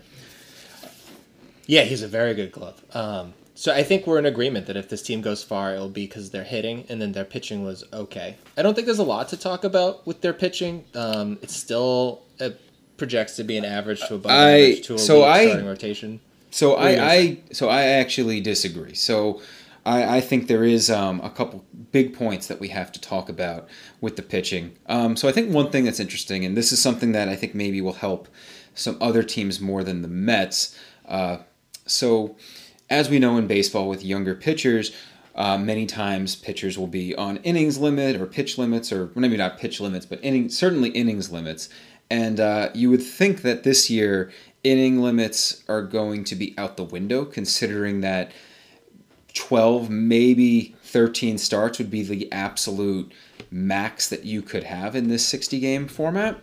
[1.65, 2.84] Yeah, he's a very good glove.
[2.93, 6.06] Um, so I think we're in agreement that if this team goes far, it'll be
[6.06, 8.36] because they're hitting and then their pitching was okay.
[8.58, 10.84] I don't think there's a lot to talk about with their pitching.
[10.94, 12.54] Um, it's still a
[12.98, 16.20] projects to be an average to above I- average to a so I- starting rotation.
[16.52, 18.94] So What I, I so I actually disagree.
[18.94, 19.41] So
[19.86, 23.30] I, I think there is um, a couple big points that we have to talk
[23.30, 23.68] about
[24.02, 24.76] with the pitching.
[24.88, 27.56] Um, so I think one thing that's interesting, and this is something that I think
[27.56, 28.28] maybe will help
[28.74, 30.78] some other teams more than the Mets.
[31.08, 31.38] Uh,
[31.86, 32.36] so
[32.89, 34.91] as we know in baseball with younger pitchers,
[35.36, 39.58] uh, many times pitchers will be on innings limit or pitch limits, or maybe not
[39.58, 41.67] pitch limits, but inning, certainly innings limits.
[42.10, 44.32] And uh, you would think that this year
[44.63, 48.32] inning limits are going to be out the window, considering that
[49.34, 53.12] 12, maybe 13 starts would be the absolute
[53.52, 56.39] max that you could have in this 60 game format.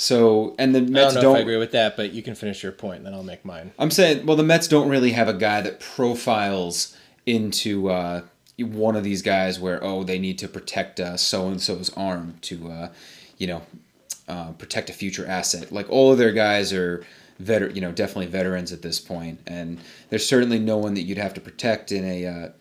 [0.00, 1.36] So, and the I don't Mets know don't.
[1.36, 3.44] if I agree with that, but you can finish your point, and then I'll make
[3.44, 3.72] mine.
[3.78, 8.22] I'm saying, well, the Mets don't really have a guy that profiles into uh,
[8.56, 12.70] one of these guys where oh they need to protect so and so's arm to
[12.70, 12.88] uh,
[13.36, 13.62] you know
[14.26, 15.70] uh, protect a future asset.
[15.70, 17.04] Like all of their guys are
[17.38, 21.18] veter- you know definitely veterans at this point, and there's certainly no one that you'd
[21.18, 22.52] have to protect in a.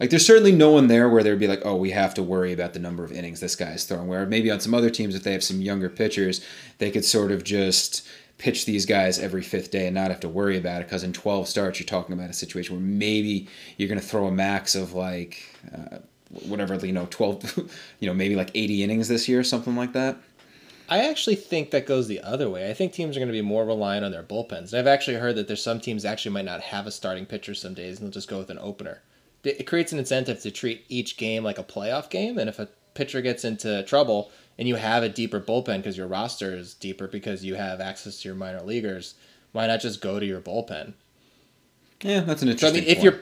[0.00, 2.54] Like there's certainly no one there where there'd be like, oh, we have to worry
[2.54, 4.08] about the number of innings this guy is throwing.
[4.08, 6.44] Where maybe on some other teams, if they have some younger pitchers,
[6.78, 8.08] they could sort of just
[8.38, 10.86] pitch these guys every fifth day and not have to worry about it.
[10.86, 14.26] Because in 12 starts, you're talking about a situation where maybe you're going to throw
[14.26, 15.42] a max of like
[15.74, 15.98] uh,
[16.46, 19.92] whatever you know 12, you know maybe like 80 innings this year, or something like
[19.92, 20.16] that.
[20.88, 22.70] I actually think that goes the other way.
[22.70, 24.72] I think teams are going to be more reliant on their bullpens.
[24.72, 27.54] And I've actually heard that there's some teams actually might not have a starting pitcher
[27.54, 29.02] some days, and they'll just go with an opener.
[29.42, 32.68] It creates an incentive to treat each game like a playoff game, and if a
[32.94, 37.06] pitcher gets into trouble and you have a deeper bullpen because your roster is deeper
[37.08, 39.14] because you have access to your minor leaguers,
[39.52, 40.92] why not just go to your bullpen?
[42.02, 42.74] Yeah, that's an So I interesting.
[42.80, 43.04] mean, if point.
[43.04, 43.20] you're,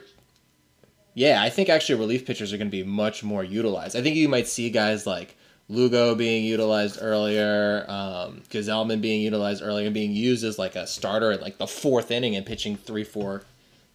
[1.15, 3.95] yeah, I think actually relief pitchers are going to be much more utilized.
[3.97, 5.37] I think you might see guys like
[5.69, 10.87] Lugo being utilized earlier, um, Gsellman being utilized earlier, and being used as like a
[10.87, 13.43] starter at like the fourth inning and pitching three, four,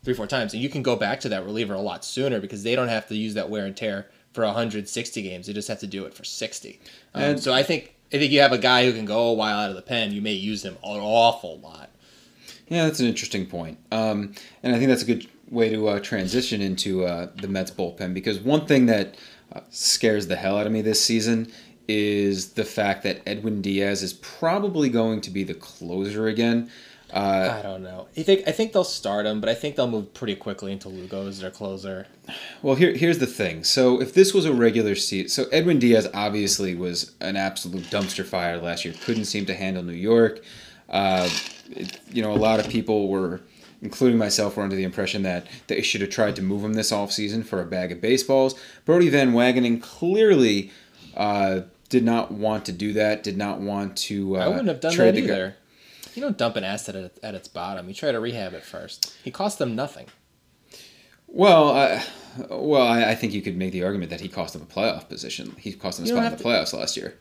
[0.03, 2.63] three, four times, and you can go back to that reliever a lot sooner because
[2.63, 5.47] they don't have to use that wear and tear for 160 games.
[5.47, 6.79] They just have to do it for 60.
[7.13, 9.33] Um, And- so I think I think you have a guy who can go a
[9.33, 10.11] while out of the pen.
[10.11, 11.89] You may use him an awful lot.
[12.69, 13.79] Yeah, that's an interesting point.
[13.91, 17.71] Um, and I think that's a good way to uh, transition into uh, the Mets
[17.71, 19.15] bullpen because one thing that
[19.51, 21.51] uh, scares the hell out of me this season
[21.87, 26.69] is the fact that Edwin Diaz is probably going to be the closer again.
[27.13, 28.07] Uh, I don't know.
[28.17, 30.89] I think I think they'll start him, but I think they'll move pretty quickly into
[30.89, 32.07] Lugo as their closer.
[32.63, 33.63] well, here here's the thing.
[33.63, 38.25] So if this was a regular season, so Edwin Diaz obviously was an absolute dumpster
[38.25, 38.95] fire last year.
[39.05, 40.43] Couldn't seem to handle New York.
[40.89, 41.29] Uh,
[41.69, 43.41] it- you know, a lot of people were,
[43.81, 46.91] including myself, were under the impression that they should have tried to move him this
[46.91, 48.55] offseason for a bag of baseballs.
[48.85, 50.71] Brodie Van Wagenen clearly
[51.15, 53.23] uh, did not want to do that.
[53.23, 54.37] Did not want to.
[54.37, 55.55] Uh, I wouldn't have done trade that either.
[56.15, 57.87] You don't dump an asset at, at its bottom.
[57.87, 59.15] You try to rehab it first.
[59.23, 60.07] He cost them nothing.
[61.27, 62.03] Well, I,
[62.49, 65.09] well, I, I think you could make the argument that he cost them a playoff
[65.09, 65.55] position.
[65.57, 67.15] He cost them a You spot in the have playoffs last year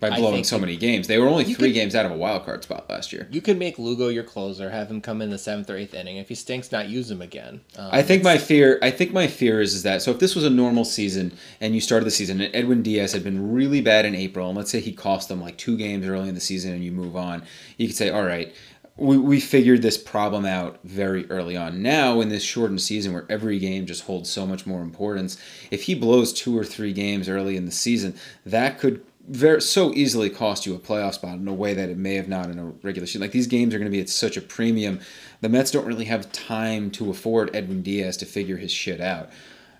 [0.00, 1.06] by blowing so you- many games.
[1.06, 3.28] They were only three could- games out of a wild card spot last year.
[3.30, 6.16] You could make Lugo your closer, have him come in the seventh or eighth inning.
[6.16, 7.60] If he stinks, not use him again.
[7.76, 8.78] Um, I think my fear.
[8.82, 11.74] I think my fear is, is that so if this was a normal season and
[11.74, 14.70] you started the season and Edwin Diaz had been really bad in April and let's
[14.70, 17.42] say he cost them like two games early in the season and you move on,
[17.76, 18.54] you could say, all right,
[18.96, 21.82] we, we figured this problem out very early on.
[21.82, 25.38] Now in this shortened season where every game just holds so much more importance,
[25.70, 29.92] if he blows two or three games early in the season, that could very so
[29.94, 32.58] easily cost you a playoff spot in a way that it may have not in
[32.58, 33.20] a regular season.
[33.20, 35.00] Like these games are going to be at such a premium.
[35.40, 39.30] The Mets don't really have time to afford Edwin Diaz to figure his shit out,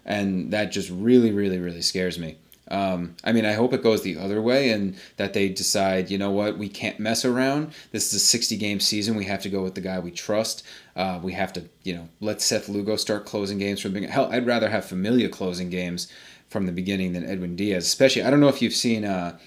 [0.04, 2.36] and that just really, really, really scares me.
[2.70, 6.18] Um, I mean, I hope it goes the other way and that they decide, you
[6.18, 7.72] know what, we can't mess around.
[7.90, 9.16] This is a 60 game season.
[9.16, 10.64] We have to go with the guy we trust.
[10.94, 14.12] Uh, we have to, you know, let Seth Lugo start closing games from beginning.
[14.12, 16.06] Hell, I'd rather have Familia closing games
[16.50, 17.86] from the beginning than Edwin Diaz.
[17.86, 19.38] Especially, I don't know if you've seen uh,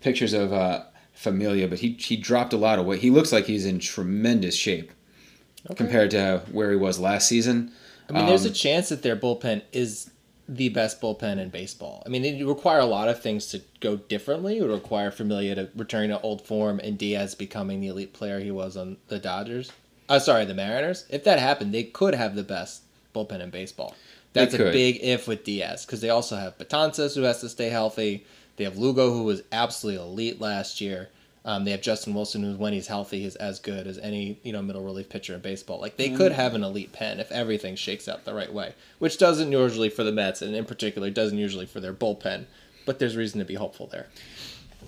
[0.00, 0.82] pictures of uh,
[1.14, 3.00] Familia, but he he dropped a lot of weight.
[3.00, 4.92] He looks like he's in tremendous shape
[5.76, 7.70] compared to where he was last season.
[8.08, 10.10] I mean, there's a Um, chance that their bullpen is
[10.48, 12.02] the best bullpen in baseball.
[12.04, 14.58] I mean, it would require a lot of things to go differently.
[14.58, 18.40] It would require Familia to return to old form and Diaz becoming the elite player
[18.40, 19.70] he was on the Dodgers.
[20.08, 21.06] Uh, sorry, the Mariners.
[21.08, 22.82] If that happened, they could have the best
[23.14, 23.94] bullpen in baseball.
[24.32, 27.68] That's a big if with Diaz because they also have Betances who has to stay
[27.68, 28.24] healthy.
[28.56, 31.08] They have Lugo who was absolutely elite last year.
[31.44, 34.52] Um, they have Justin Wilson who, when he's healthy, is as good as any you
[34.52, 35.80] know middle relief pitcher in baseball.
[35.80, 39.18] Like they could have an elite pen if everything shakes out the right way, which
[39.18, 42.46] doesn't usually for the Mets, and in particular doesn't usually for their bullpen.
[42.84, 44.08] But there's reason to be hopeful there.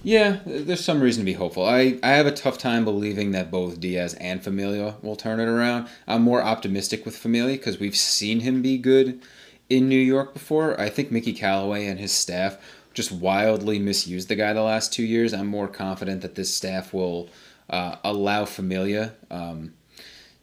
[0.04, 1.64] Yeah, there's some reason to be hopeful.
[1.64, 5.48] I, I have a tough time believing that both Diaz and Familia will turn it
[5.48, 5.88] around.
[6.06, 9.22] I'm more optimistic with Familia because we've seen him be good
[9.70, 10.78] in New York before.
[10.78, 12.58] I think Mickey Callaway and his staff
[12.92, 15.32] just wildly misused the guy the last two years.
[15.32, 17.30] I'm more confident that this staff will
[17.70, 19.72] uh, allow Familia um,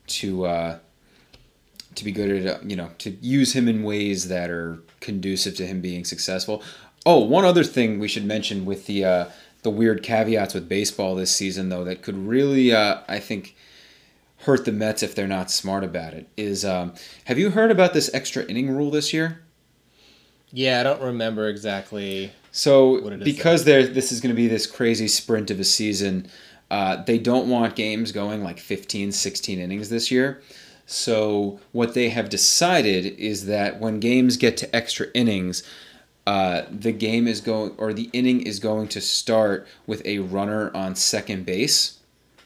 [0.07, 0.79] to uh,
[1.93, 5.67] to be good at you know to use him in ways that are conducive to
[5.67, 6.63] him being successful.
[7.05, 9.25] Oh, one other thing we should mention with the uh,
[9.63, 13.55] the weird caveats with baseball this season, though, that could really, uh, I think,
[14.39, 16.27] hurt the Mets if they're not smart about it.
[16.35, 16.93] Is um,
[17.25, 19.41] have you heard about this extra inning rule this year?
[20.51, 22.33] Yeah, I don't remember exactly.
[22.51, 26.27] So because there, this is going to be this crazy sprint of a season.
[26.69, 30.41] Uh, they don't want games going like 15, 16 innings this year.
[30.85, 35.63] So what they have decided is that when games get to extra innings,
[36.27, 40.75] uh, the game is going or the inning is going to start with a runner
[40.75, 41.97] on second base.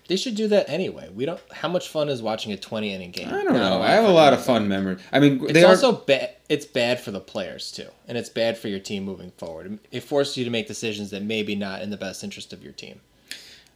[0.07, 1.09] They should do that anyway.
[1.13, 1.41] We don't.
[1.51, 3.27] How much fun is watching a twenty inning game?
[3.27, 3.81] I don't know.
[3.81, 4.97] I have a lot of fun memory.
[5.11, 6.35] I mean, it's also bad.
[6.47, 9.79] It's bad for the players too, and it's bad for your team moving forward.
[9.91, 12.73] It forces you to make decisions that maybe not in the best interest of your
[12.73, 13.01] team.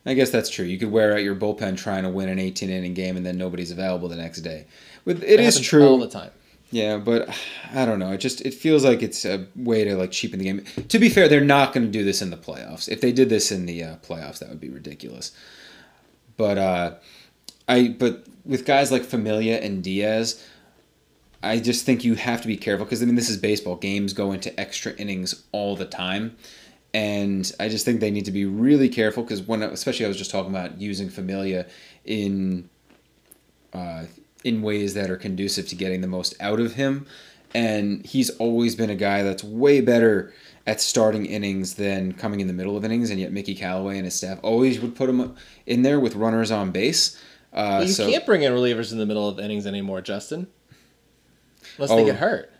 [0.05, 0.65] I guess that's true.
[0.65, 3.37] You could wear out your bullpen trying to win an 18 inning game, and then
[3.37, 4.65] nobody's available the next day.
[5.05, 6.31] With it, it is true all the time.
[6.71, 7.29] Yeah, but
[7.73, 8.11] I don't know.
[8.11, 10.63] It just it feels like it's a way to like cheapen the game.
[10.89, 12.87] To be fair, they're not going to do this in the playoffs.
[12.87, 15.31] If they did this in the uh, playoffs, that would be ridiculous.
[16.37, 16.95] But uh,
[17.67, 20.45] I but with guys like Familia and Diaz,
[21.41, 23.75] I just think you have to be careful because I mean this is baseball.
[23.75, 26.37] Games go into extra innings all the time,
[26.93, 30.17] and I just think they need to be really careful because when especially I was
[30.17, 31.65] just talking about using Familia
[32.05, 32.69] in
[33.73, 34.03] uh,
[34.43, 37.05] in ways that are conducive to getting the most out of him.
[37.53, 40.33] And he's always been a guy that's way better
[40.67, 43.09] at starting innings than coming in the middle of innings.
[43.09, 46.51] And yet Mickey Callaway and his staff always would put him in there with runners
[46.51, 47.19] on base.
[47.51, 50.47] Uh, well, you so, can't bring in relievers in the middle of innings anymore, Justin.
[51.77, 52.51] Unless oh, they get hurt.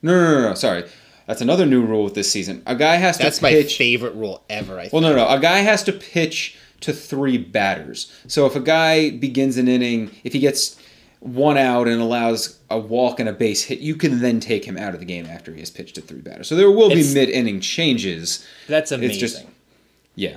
[0.00, 0.54] No, no, no, no.
[0.54, 0.84] Sorry.
[1.26, 2.62] That's another new rule with this season.
[2.66, 3.64] A guy has to That's pitch.
[3.64, 4.92] my favorite rule ever, I think.
[4.94, 5.28] Well, no, no.
[5.28, 8.12] A guy has to pitch to three batters.
[8.26, 10.79] So if a guy begins an inning, if he gets
[11.20, 14.76] one out and allows a walk and a base hit, you can then take him
[14.76, 16.48] out of the game after he has pitched to three batters.
[16.48, 18.46] So there will it's, be mid inning changes.
[18.66, 19.10] That's amazing.
[19.10, 19.46] It's just,
[20.14, 20.36] yeah.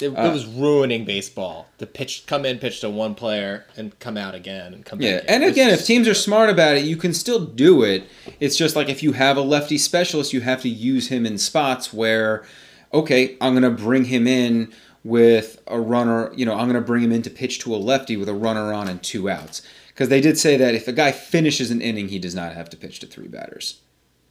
[0.00, 1.68] It, it, uh, was ruining baseball.
[1.78, 5.18] The pitch, come in, pitch to one player, and come out again, and come yeah.
[5.18, 5.24] back.
[5.24, 8.08] Yeah, and again, if teams are smart about it, you can still do it.
[8.40, 11.38] It's just like if you have a lefty specialist, you have to use him in
[11.38, 12.44] spots where,
[12.92, 14.72] okay, I'm going to bring him in
[15.04, 16.32] with a runner.
[16.34, 18.34] You know, I'm going to bring him in to pitch to a lefty with a
[18.34, 19.62] runner on and two outs
[19.94, 22.68] because they did say that if a guy finishes an inning, he does not have
[22.70, 23.80] to pitch to three batters.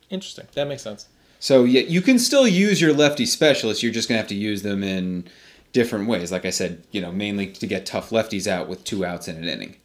[0.10, 0.46] Interesting.
[0.54, 1.08] That makes sense.
[1.40, 3.82] So yeah, you can still use your lefty specialists.
[3.82, 5.26] You're just gonna have to use them in
[5.72, 6.32] different ways.
[6.32, 9.38] Like I said, you know, mainly to get tough lefties out with two outs in
[9.38, 9.76] an inning.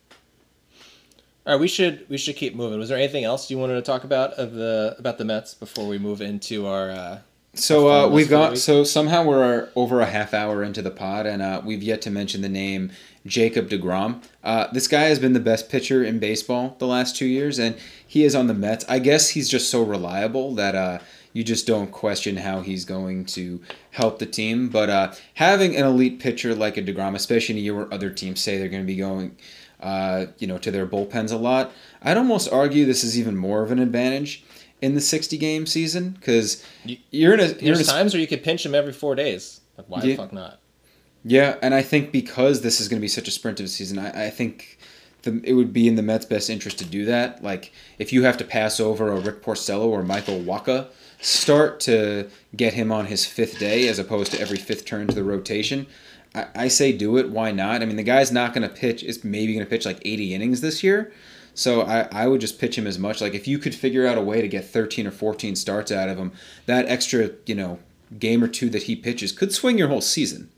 [1.47, 2.79] All right, we should we should keep moving.
[2.79, 5.87] Was there anything else you wanted to talk about of the about the Mets before
[5.87, 6.91] we move into our?
[6.91, 7.19] Uh,
[7.55, 11.43] so uh, we've got so somehow we're over a half hour into the pod, and
[11.43, 12.91] uh, we've yet to mention the name
[13.27, 14.23] Jacob DeGrom.
[14.45, 17.77] Uh, this guy has been the best pitcher in baseball the last two years, and
[18.07, 18.85] he is on the Mets.
[18.89, 20.99] I guess he's just so reliable that uh,
[21.33, 24.69] you just don't question how he's going to help the team.
[24.69, 28.11] But uh, having an elite pitcher like a DeGrom, especially in a year where other
[28.11, 29.37] teams say they're going to be going,
[29.81, 33.63] uh, you know, to their bullpens a lot, I'd almost argue this is even more
[33.63, 34.45] of an advantage
[34.81, 37.47] in the 60 game season because you're in a.
[37.47, 39.61] You're There's in a, times where you could pinch him every four days.
[39.77, 40.61] Like, why yeah, the fuck not?
[41.25, 43.69] Yeah, and I think because this is going to be such a sprint of a
[43.69, 44.79] season, I, I think
[45.23, 47.43] the, it would be in the Mets' best interest to do that.
[47.43, 50.89] Like, if you have to pass over a Rick Porcello or Michael Wacha,
[51.21, 55.15] start to get him on his fifth day as opposed to every fifth turn to
[55.15, 55.87] the rotation.
[56.35, 57.31] I, I say do it.
[57.31, 57.83] Why not?
[57.83, 59.03] I mean, the guy's not going to pitch.
[59.03, 61.13] Is maybe going to pitch like 80 innings this year.
[61.59, 63.21] So I, I would just pitch him as much.
[63.21, 66.09] Like if you could figure out a way to get 13 or 14 starts out
[66.09, 66.31] of him,
[66.67, 67.81] that extra, you know,
[68.17, 70.51] game or two that he pitches could swing your whole season.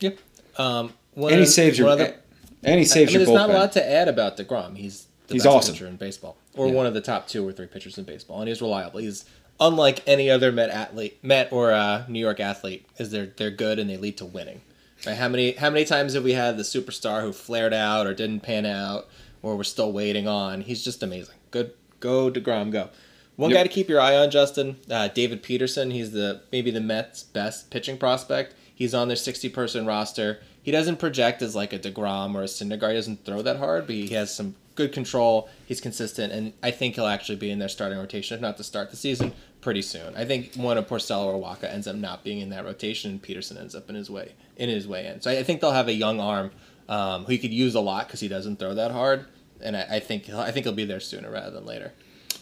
[0.00, 0.18] Yep.
[0.58, 2.16] Um, and he saves your other,
[2.64, 3.36] and he saves I mean, your.
[3.36, 4.76] There's not a lot to add about Degrom.
[4.76, 5.74] He's the he's best awesome.
[5.74, 6.74] pitcher in baseball, or yeah.
[6.74, 8.98] one of the top two or three pitchers in baseball, and he's reliable.
[8.98, 9.24] He's
[9.60, 12.84] unlike any other Met athlete, Met or uh, New York athlete.
[12.98, 14.60] Is they're they're good and they lead to winning.
[15.06, 15.16] Right?
[15.16, 18.40] How many how many times have we had the superstar who flared out or didn't
[18.40, 19.08] pan out
[19.42, 20.62] or we're still waiting on?
[20.62, 21.36] He's just amazing.
[21.50, 22.90] Good, go Degrom, go.
[23.36, 23.60] One yep.
[23.60, 25.90] guy to keep your eye on, Justin, uh, David Peterson.
[25.90, 28.54] He's the maybe the Mets' best pitching prospect.
[28.74, 30.40] He's on their 60 person roster.
[30.62, 32.90] He doesn't project as like a DeGrom or a Syndergaard.
[32.90, 35.48] He doesn't throw that hard, but he has some good control.
[35.66, 38.64] He's consistent, and I think he'll actually be in their starting rotation, if not to
[38.64, 40.14] start the season, pretty soon.
[40.16, 43.22] I think one of Porcello or Wacha ends up not being in that rotation, and
[43.22, 45.20] Peterson ends up in his way in his way in.
[45.20, 46.50] So I think they'll have a young arm
[46.88, 49.26] um, who he could use a lot because he doesn't throw that hard,
[49.60, 51.92] and I, I think I think he'll be there sooner rather than later.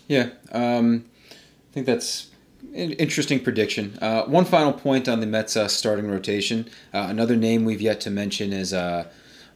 [0.08, 2.30] Yeah, um, I think that's
[2.74, 3.98] an interesting prediction.
[4.02, 6.68] Uh, one final point on the Mets uh, starting rotation.
[6.92, 9.06] Uh, another name we've yet to mention is uh,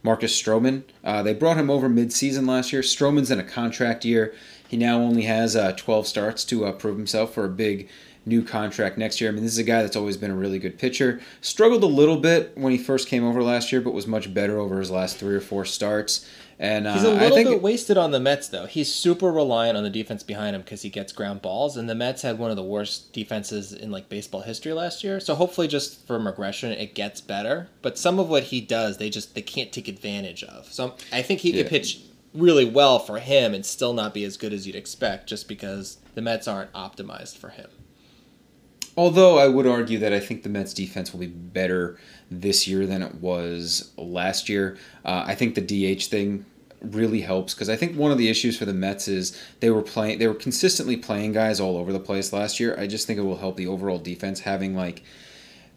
[0.03, 0.85] Marcus Stroman.
[1.03, 2.82] Uh, they brought him over mid-season last year.
[2.82, 4.35] Stroman's in a contract year.
[4.66, 7.89] He now only has uh, 12 starts to prove himself for a big
[8.27, 9.31] new contract next year.
[9.31, 11.20] I mean, this is a guy that's always been a really good pitcher.
[11.41, 14.59] Struggled a little bit when he first came over last year, but was much better
[14.59, 16.27] over his last three or four starts.
[16.59, 18.66] And uh, he's a little I think bit wasted on the Mets, though.
[18.66, 21.97] He's super reliant on the defense behind him because he gets ground balls, and the
[21.97, 25.18] Mets had one of the worst defenses in like baseball history last year.
[25.18, 27.68] So hopefully, just from regression, it gets better.
[27.83, 30.72] But some of what he does, they just they can't take advantage of.
[30.72, 31.62] So I think he Yeah.
[31.64, 32.01] could pitch
[32.33, 35.99] really well for him and still not be as good as you'd expect, just because
[36.14, 37.68] the Mets aren't optimized for him.
[38.97, 41.99] Although I would argue that I think the Mets defense will be better
[42.30, 44.76] this year than it was last year.
[45.05, 46.45] Uh, I think the DH thing
[46.80, 49.82] really helps because I think one of the issues for the Mets is they were
[49.82, 52.76] playing they were consistently playing guys all over the place last year.
[52.78, 55.03] I just think it will help the overall defense having like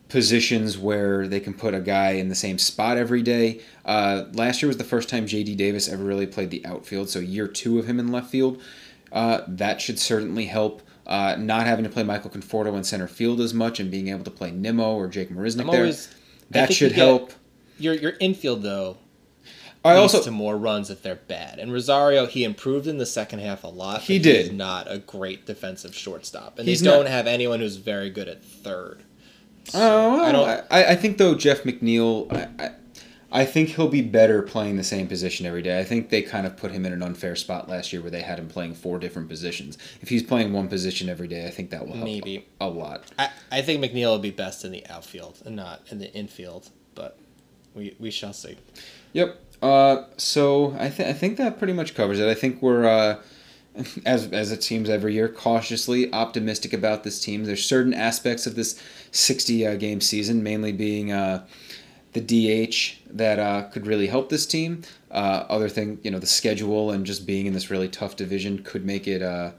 [0.10, 3.62] positions where they can put a guy in the same spot every day.
[3.86, 5.56] Uh, last year was the first time J.D.
[5.56, 8.62] Davis ever really played the outfield, so year two of him in left field.
[9.12, 10.82] Uh, that should certainly help.
[11.08, 14.26] Uh, not having to play Michael Conforto in center field as much and being able
[14.26, 15.80] to play Nimmo or Jake Marisnick I'm there.
[15.80, 16.14] Always,
[16.52, 17.32] that should you help.
[17.80, 18.98] Your your infield though
[19.86, 21.60] I leads also to more runs if they're bad.
[21.60, 24.02] And Rosario, he improved in the second half a lot.
[24.02, 24.48] He did.
[24.48, 28.10] He's not a great defensive shortstop, and He's they don't not- have anyone who's very
[28.10, 29.04] good at third.
[29.74, 30.48] Oh, I don't.
[30.70, 32.72] I, I think though Jeff McNeil, I,
[33.32, 35.80] I, think he'll be better playing the same position every day.
[35.80, 38.22] I think they kind of put him in an unfair spot last year where they
[38.22, 39.78] had him playing four different positions.
[40.02, 42.48] If he's playing one position every day, I think that will help Maybe.
[42.60, 43.04] a lot.
[43.18, 46.70] I, I think McNeil will be best in the outfield and not in the infield,
[46.96, 47.18] but
[47.74, 48.58] we we shall see.
[49.14, 49.40] Yep.
[49.62, 52.28] Uh, so I, th- I think that pretty much covers it.
[52.28, 53.22] I think we're, uh,
[54.06, 57.46] as, as it seems every year, cautiously optimistic about this team.
[57.46, 61.46] There's certain aspects of this 60 uh, game season, mainly being uh,
[62.18, 64.82] the DH, that uh, could really help this team.
[65.12, 68.64] Uh, other thing, you know, the schedule and just being in this really tough division
[68.64, 69.52] could make it uh,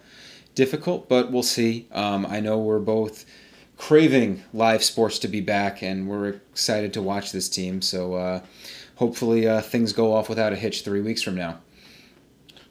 [0.54, 1.86] difficult, but we'll see.
[1.92, 3.24] Um, I know we're both
[3.76, 7.80] craving live sports to be back, and we're excited to watch this team.
[7.80, 8.42] So uh,
[8.96, 11.60] hopefully uh, things go off without a hitch three weeks from now.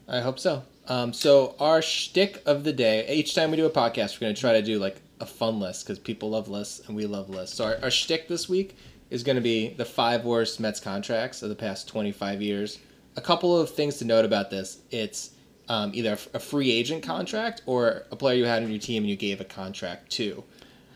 [0.07, 0.63] I hope so.
[0.87, 3.07] Um, so our shtick of the day.
[3.13, 5.59] Each time we do a podcast, we're going to try to do like a fun
[5.59, 7.57] list because people love lists and we love lists.
[7.57, 8.77] So our, our shtick this week
[9.09, 12.79] is going to be the five worst Mets contracts of the past 25 years.
[13.15, 15.31] A couple of things to note about this: it's
[15.69, 19.09] um, either a free agent contract or a player you had on your team and
[19.09, 20.43] you gave a contract to.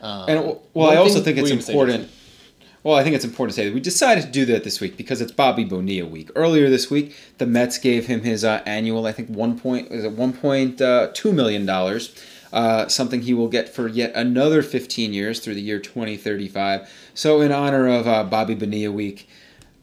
[0.00, 2.10] Um, And well, I also think it's what were you gonna say, important.
[2.82, 4.96] Well, I think it's important to say that we decided to do that this week
[4.96, 6.30] because it's Bobby Bonilla week.
[6.34, 10.04] Earlier this week, the Mets gave him his uh, annual, I think one point is
[10.04, 12.12] it one point uh, two million dollars,
[12.52, 16.48] uh, something he will get for yet another fifteen years through the year twenty thirty
[16.48, 16.90] five.
[17.14, 19.28] So, in honor of uh, Bobby Bonilla week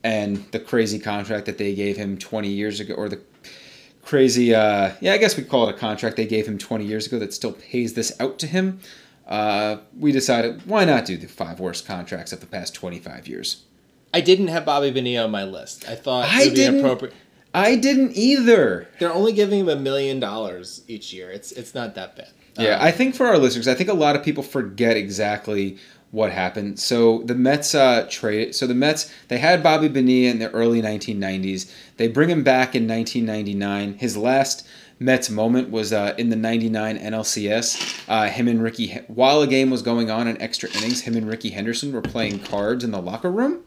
[0.04, 3.20] and the crazy contract that they gave him twenty years ago, or the
[4.04, 7.08] crazy, uh, yeah, I guess we call it a contract they gave him twenty years
[7.08, 8.80] ago that still pays this out to him.
[9.28, 13.64] Uh, we decided why not do the five worst contracts of the past 25 years.
[14.12, 15.88] I didn't have Bobby Bonilla on my list.
[15.88, 17.14] I thought I it would be didn't- appropriate.
[17.54, 18.88] I didn't either.
[19.00, 21.30] They're only giving him a million dollars each year.
[21.32, 22.30] It's it's not that bad.
[22.58, 25.78] Yeah, Um, I think for our listeners, I think a lot of people forget exactly
[26.12, 26.80] what happened.
[26.80, 28.56] So the Mets uh, traded.
[28.56, 31.72] So the Mets they had Bobby Bonilla in the early 1990s.
[31.98, 33.96] They bring him back in 1999.
[34.00, 34.68] His last
[35.00, 38.04] Mets moment was uh, in the 99 NLCS.
[38.08, 41.28] Uh, him and Ricky, while a game was going on in extra innings, him and
[41.28, 43.62] Ricky Henderson were playing cards in the locker room.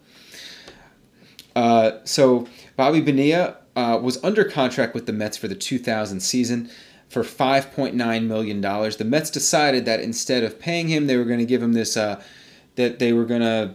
[1.57, 6.71] Uh, so Bobby Bonilla uh, was under contract with the Mets for the 2000 season
[7.13, 8.97] for 5.9 million dollars.
[8.97, 11.97] The Mets decided that instead of paying him, they were going to give him this.
[11.97, 12.23] Uh,
[12.77, 13.75] that they were going to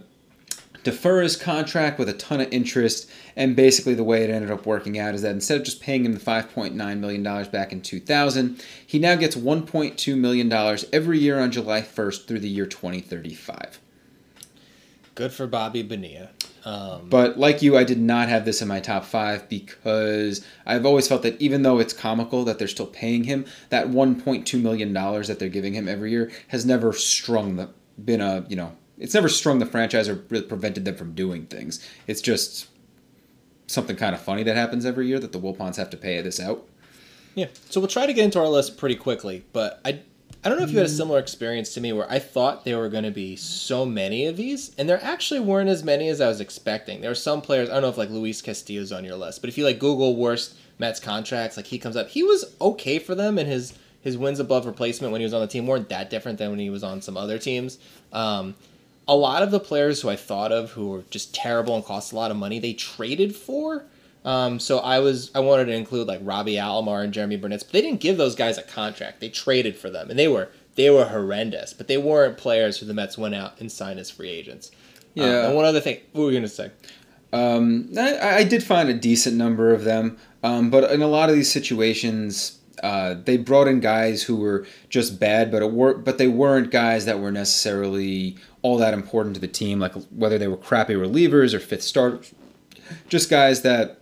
[0.82, 3.08] defer his contract with a ton of interest.
[3.36, 6.04] And basically, the way it ended up working out is that instead of just paying
[6.04, 10.52] him the $5.9 million back in 2000, he now gets $1.2 million
[10.92, 13.78] every year on July 1st through the year 2035.
[15.14, 16.30] good for Bobby Bonilla.
[16.64, 20.84] Um, But like you, I did not have this in my top five because I've
[20.86, 24.92] always felt that even though it's comical that they're still paying him, that $1.2 million
[24.92, 27.70] that they're giving him every year has never strung the,
[28.02, 31.46] been a, you know, it's never strung the franchise or really prevented them from doing
[31.46, 31.86] things.
[32.06, 32.68] It's just
[33.66, 36.40] something kind of funny that happens every year that the Wilpons have to pay this
[36.40, 36.66] out.
[37.34, 39.44] yeah, so we'll try to get into our list pretty quickly.
[39.52, 40.00] But I
[40.44, 42.78] I don't know if you had a similar experience to me where I thought there
[42.78, 46.20] were going to be so many of these, and there actually weren't as many as
[46.20, 47.00] I was expecting.
[47.00, 49.48] There were some players, I don't know if like Luis Castillo's on your list, but
[49.48, 53.14] if you like Google worst Mets contracts, like he comes up, he was okay for
[53.14, 56.08] them, and his his wins above replacement when he was on the team weren't that
[56.08, 57.78] different than when he was on some other teams.
[58.12, 58.54] Um,
[59.08, 62.12] a lot of the players who I thought of who were just terrible and cost
[62.12, 63.84] a lot of money, they traded for.
[64.28, 67.72] Um, so I was I wanted to include like Robbie Alomar and Jeromy Burnitz, but
[67.72, 69.20] they didn't give those guys a contract.
[69.20, 71.72] They traded for them, and they were they were horrendous.
[71.72, 74.70] But they weren't players who the Mets went out and signed as free agents.
[75.16, 75.46] Um, Yeah.
[75.46, 76.70] and one other thing, what were you gonna say?
[77.32, 81.30] Um, I, I did find a decent number of them, um, but in a lot
[81.30, 85.94] of these situations, uh, they brought in guys who were just bad, but it were,
[85.94, 89.80] but they weren't guys that were necessarily all that important to the team.
[89.80, 92.32] Like whether they were crappy relievers or fifth starters,
[93.08, 93.97] just guys that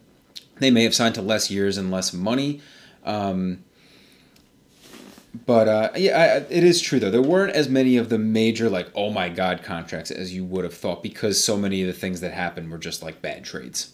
[0.58, 2.60] they may have signed to less years and less money.
[3.04, 3.64] Um,
[5.44, 7.10] but uh, yeah, I, it is true though.
[7.10, 10.64] There weren't as many of the major like oh my god contracts as you would
[10.64, 13.92] have thought because so many of the things that happened were just like bad trades.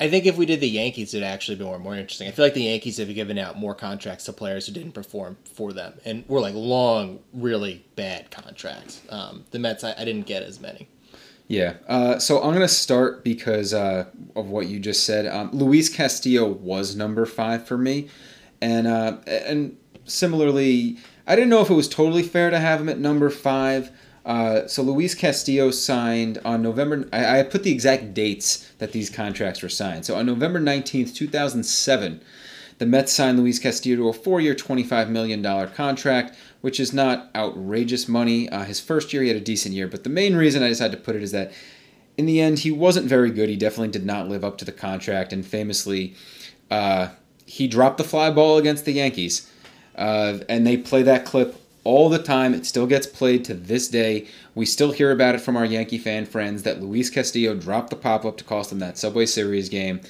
[0.00, 2.26] I think if we did the Yankees, it'd actually be more more interesting.
[2.26, 5.36] I feel like the Yankees have given out more contracts to players who didn't perform
[5.44, 9.02] for them, and were like long, really bad contracts.
[9.10, 10.88] Um, the Mets, I, I didn't get as many.
[11.52, 11.74] Yeah.
[11.86, 15.26] Uh, so I'm gonna start because uh, of what you just said.
[15.26, 18.08] Um, Luis Castillo was number five for me,
[18.62, 19.76] and uh, and
[20.06, 20.96] similarly,
[21.26, 23.90] I didn't know if it was totally fair to have him at number five.
[24.24, 27.06] Uh, so Luis Castillo signed on November.
[27.12, 30.06] I, I put the exact dates that these contracts were signed.
[30.06, 32.22] So on November nineteenth, two thousand seven,
[32.78, 37.30] the Mets signed Luis Castillo to a four-year, twenty-five million dollar contract, which is not
[37.34, 38.48] outrageous money.
[38.48, 40.96] Uh, his first year, he had a decent year, but the main reason I decided
[40.96, 41.52] to put it is that
[42.16, 43.48] in the end, he wasn't very good.
[43.48, 46.14] He definitely did not live up to the contract, and famously,
[46.70, 47.08] uh,
[47.46, 49.50] he dropped the fly ball against the Yankees.
[49.94, 52.54] Uh, and they play that clip all the time.
[52.54, 54.26] It still gets played to this day.
[54.54, 57.96] We still hear about it from our Yankee fan friends that Luis Castillo dropped the
[57.96, 60.00] pop up to cost them that Subway Series game.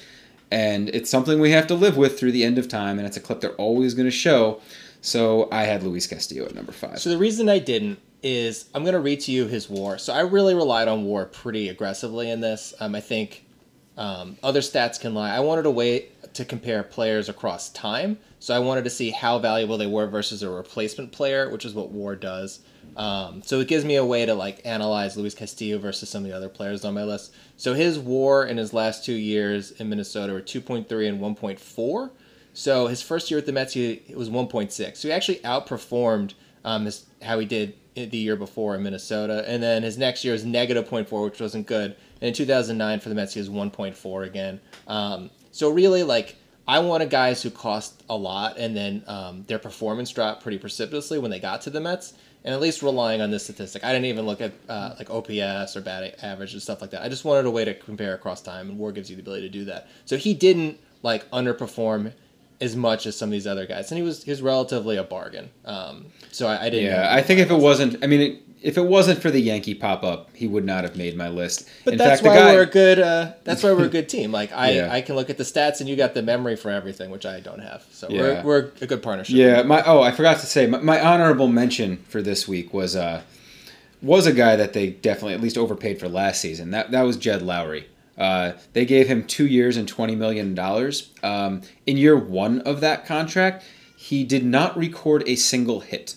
[0.51, 3.17] And it's something we have to live with through the end of time, and it's
[3.17, 4.61] a clip they're always going to show.
[5.03, 6.99] So I had Luis Castillo at number five.
[6.99, 9.97] So the reason I didn't is I'm going to read to you his WAR.
[9.97, 12.73] So I really relied on WAR pretty aggressively in this.
[12.79, 13.45] Um, I think
[13.97, 15.35] um, other stats can lie.
[15.35, 18.17] I wanted a way to compare players across time.
[18.39, 21.73] So I wanted to see how valuable they were versus a replacement player, which is
[21.73, 22.61] what WAR does.
[22.95, 26.31] Um, so it gives me a way to like analyze Luis Castillo versus some of
[26.31, 27.33] the other players on my list.
[27.57, 32.09] So his WAR in his last two years in Minnesota were 2.3 and 1.4.
[32.53, 34.97] So his first year with the Mets, he it was 1.6.
[34.97, 36.33] So he actually outperformed
[36.63, 39.43] um, his, how he did the year before in Minnesota.
[39.47, 41.95] And then his next year was negative 0.4, which wasn't good.
[42.21, 44.59] And in 2009 for the Mets, he was 1.4 again.
[44.87, 46.35] Um, so really, like,
[46.67, 51.19] I wanted guys who cost a lot and then um, their performance dropped pretty precipitously
[51.19, 52.13] when they got to the Mets.
[52.45, 55.77] And at least relying on this statistic, I didn't even look at uh, like OPS
[55.77, 57.01] or batting average and stuff like that.
[57.01, 59.43] I just wanted a way to compare across time, and WAR gives you the ability
[59.43, 59.87] to do that.
[60.03, 62.11] So he didn't like underperform
[62.63, 65.03] as much as some of these other guys, and he was he was relatively a
[65.03, 65.49] bargain.
[65.65, 66.85] Um, so I, I didn't.
[66.91, 69.75] Yeah, I think if it wasn't, I mean, it, if it wasn't for the Yankee
[69.75, 71.67] pop up, he would not have made my list.
[71.83, 72.99] But In that's fact, the why guy, we're a good.
[72.99, 74.31] Uh, that's why we're a good team.
[74.31, 74.93] Like I, Yeah.
[74.93, 77.39] I can look at the stats, and you got the memory for everything, which I
[77.41, 77.83] don't have.
[77.91, 78.21] So Yeah.
[78.21, 79.35] we're we're a good partnership.
[79.35, 82.95] Yeah, my oh, I forgot to say my, my honorable mention for this week was
[82.95, 83.21] uh
[84.01, 86.71] was a guy that they definitely at least overpaid for last season.
[86.71, 87.85] That that was Jed Lowrie.
[88.17, 91.11] Uh, they gave him two years and twenty million dollars.
[91.23, 93.65] Um, in year one of that contract,
[93.97, 96.15] he did not record a single hit.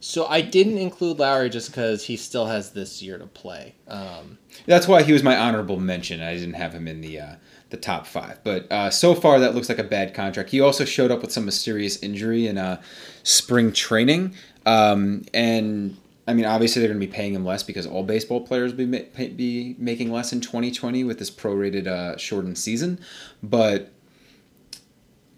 [0.00, 3.74] So I didn't include Lowrie just because he still has this year to play.
[3.88, 6.20] Um, That's why he was my honorable mention.
[6.20, 7.34] I didn't have him in the uh,
[7.70, 8.38] the top five.
[8.44, 10.50] But uh, so far, that looks like a bad contract.
[10.50, 12.80] He also showed up with some mysterious injury in uh,
[13.24, 14.34] spring training,
[14.66, 15.96] um, and
[16.28, 18.86] I mean, obviously they're going to be paying him less because all baseball players will
[18.86, 23.00] be ma- be making less in 2020 with this prorated uh, shortened season.
[23.42, 23.90] But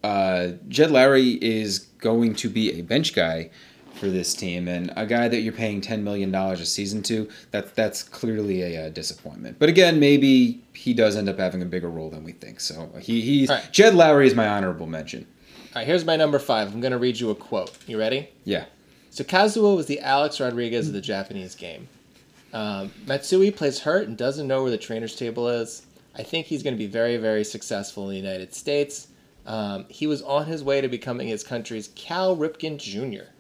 [0.03, 3.51] uh, Jed Lowrie is going to be a bench guy
[3.95, 7.29] for this team, and a guy that you're paying ten million dollars a season to,
[7.51, 9.59] that that's clearly a, uh disappointment.
[9.59, 12.61] But again, maybe he does end up having a bigger role than we think.
[12.61, 13.69] So he he's right.
[13.73, 15.27] Jed Lowrie is my honorable mention.
[15.75, 16.73] all right, here's my number five.
[16.73, 17.77] I'm going to read you a quote.
[17.87, 18.31] You ready?
[18.45, 18.65] Yeah,
[19.11, 21.89] So Kazuo was the Alex Rodriguez of the Japanese game.
[22.53, 25.83] Um, Matsui plays hurt and doesn't know where the trainer's table is.
[26.17, 29.09] I think he's going to be very, very successful in the United States.
[29.47, 33.31] Um, he was on his way to becoming his country's Cal Ripken Jr.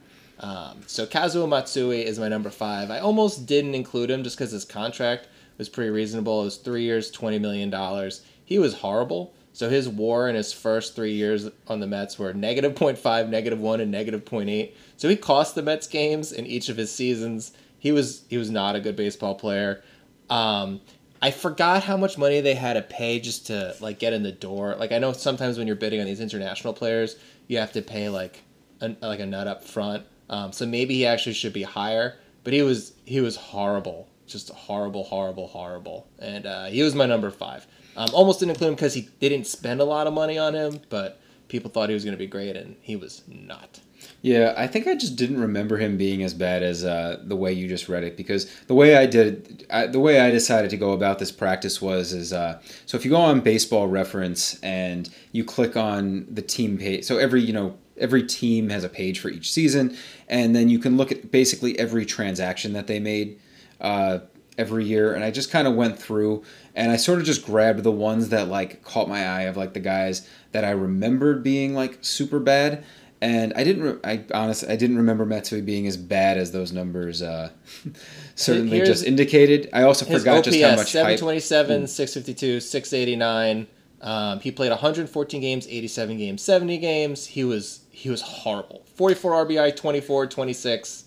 [0.40, 2.90] Um, so Kazuo Matsui is my number five.
[2.90, 6.40] I almost didn't include him just because his contract was pretty reasonable.
[6.40, 8.22] It was three years, twenty million dollars.
[8.44, 9.34] He was horrible.
[9.52, 13.60] So his WAR in his first three years on the Mets were negative 0.5, negative
[13.60, 14.72] one, and negative 0.8.
[14.96, 17.52] So he cost the Mets games in each of his seasons.
[17.78, 19.82] He was he was not a good baseball player.
[20.28, 20.80] Um,
[21.22, 24.32] I forgot how much money they had to pay just to like get in the
[24.32, 24.76] door.
[24.78, 27.16] Like I know sometimes when you're bidding on these international players,
[27.48, 28.42] you have to pay like
[28.80, 30.04] a, like a nut up front.
[30.30, 32.16] Um, so maybe he actually should be higher.
[32.44, 36.06] But he was he was horrible, just horrible, horrible, horrible.
[36.18, 37.66] And uh, he was my number five.
[37.96, 40.80] Um, almost didn't include him because he didn't spend a lot of money on him,
[40.88, 43.80] but people thought he was going to be great, and he was not.
[44.22, 47.52] Yeah, I think I just didn't remember him being as bad as uh, the way
[47.52, 50.76] you just read it because the way I did I, the way I decided to
[50.76, 55.08] go about this practice was is uh, so if you go on Baseball Reference and
[55.32, 59.20] you click on the team page, so every you know every team has a page
[59.20, 59.96] for each season,
[60.28, 63.38] and then you can look at basically every transaction that they made
[63.80, 64.18] uh,
[64.60, 65.14] every year.
[65.14, 66.44] And I just kind of went through
[66.74, 69.72] and I sort of just grabbed the ones that like caught my eye of like
[69.72, 72.84] the guys that I remembered being like super bad
[73.22, 73.82] and I didn't.
[73.82, 77.50] Re- I honestly, I didn't remember Matsui being as bad as those numbers uh,
[78.34, 79.68] certainly Here's just indicated.
[79.72, 81.18] I also forgot OPS, just how much hype.
[81.18, 83.66] 727, 652, 689.
[84.02, 87.26] Um, he played 114 games, 87 games, 70 games.
[87.26, 88.82] He was he was horrible.
[88.94, 91.04] 44 RBI, 24, 26.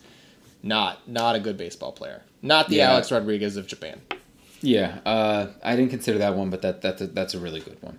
[0.61, 2.21] Not not a good baseball player.
[2.43, 2.91] Not the Yeah.
[2.91, 4.01] Alex Rodriguez of Japan.
[4.61, 7.77] Yeah, uh, I didn't consider that one, but that that's a, that's a really good
[7.81, 7.97] one.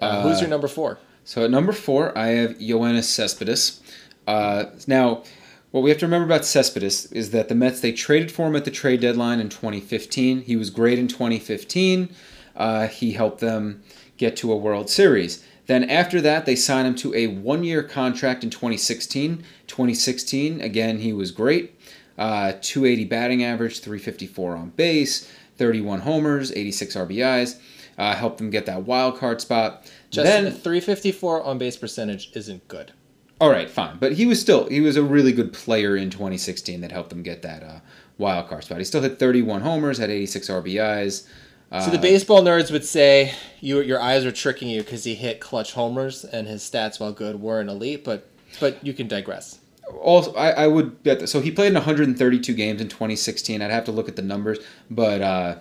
[0.00, 0.98] Uh, who's your number four?
[1.24, 3.80] So at number four, I have Yoenis Cespedes.
[4.26, 5.22] Uh, now,
[5.70, 8.56] what we have to remember about Cespedes is that the Mets they traded for him
[8.56, 10.42] at the trade deadline in 2015.
[10.42, 12.10] He was great in 2015.
[12.54, 13.82] Uh, he helped them
[14.18, 15.42] get to a World Series.
[15.66, 19.38] Then after that, they signed him to a one-year contract in 2016.
[19.66, 21.73] 2016, again, he was great.
[22.18, 27.58] Uh, 280 batting average, 354 on base, 31 homers, 86 RBIs.
[27.96, 29.88] Uh, helped them get that wild card spot.
[30.12, 32.92] Then 354 on base percentage isn't good.
[33.40, 36.80] all right, fine, but he was still he was a really good player in 2016
[36.80, 37.80] that helped them get that uh,
[38.18, 38.78] wild card spot.
[38.78, 41.28] He still hit 31 homers, had 86 RBIs.
[41.70, 45.14] Uh, So the baseball nerds would say you, your eyes are tricking you because he
[45.14, 48.02] hit clutch homers and his stats, while good, weren't elite.
[48.04, 48.28] But
[48.60, 49.58] but you can digress.
[50.00, 53.62] Also I, I would bet that, so he played in 132 games in 2016.
[53.62, 54.58] I'd have to look at the numbers,
[54.90, 55.56] but uh,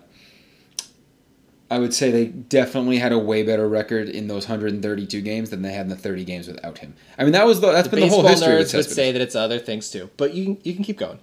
[1.70, 5.62] I would say they definitely had a way better record in those 132 games than
[5.62, 6.94] they had in the 30 games without him.
[7.18, 9.36] I mean that was the, that's been the whole history nerds would say that it's
[9.36, 10.10] other things too.
[10.18, 11.20] But you can, you can keep going.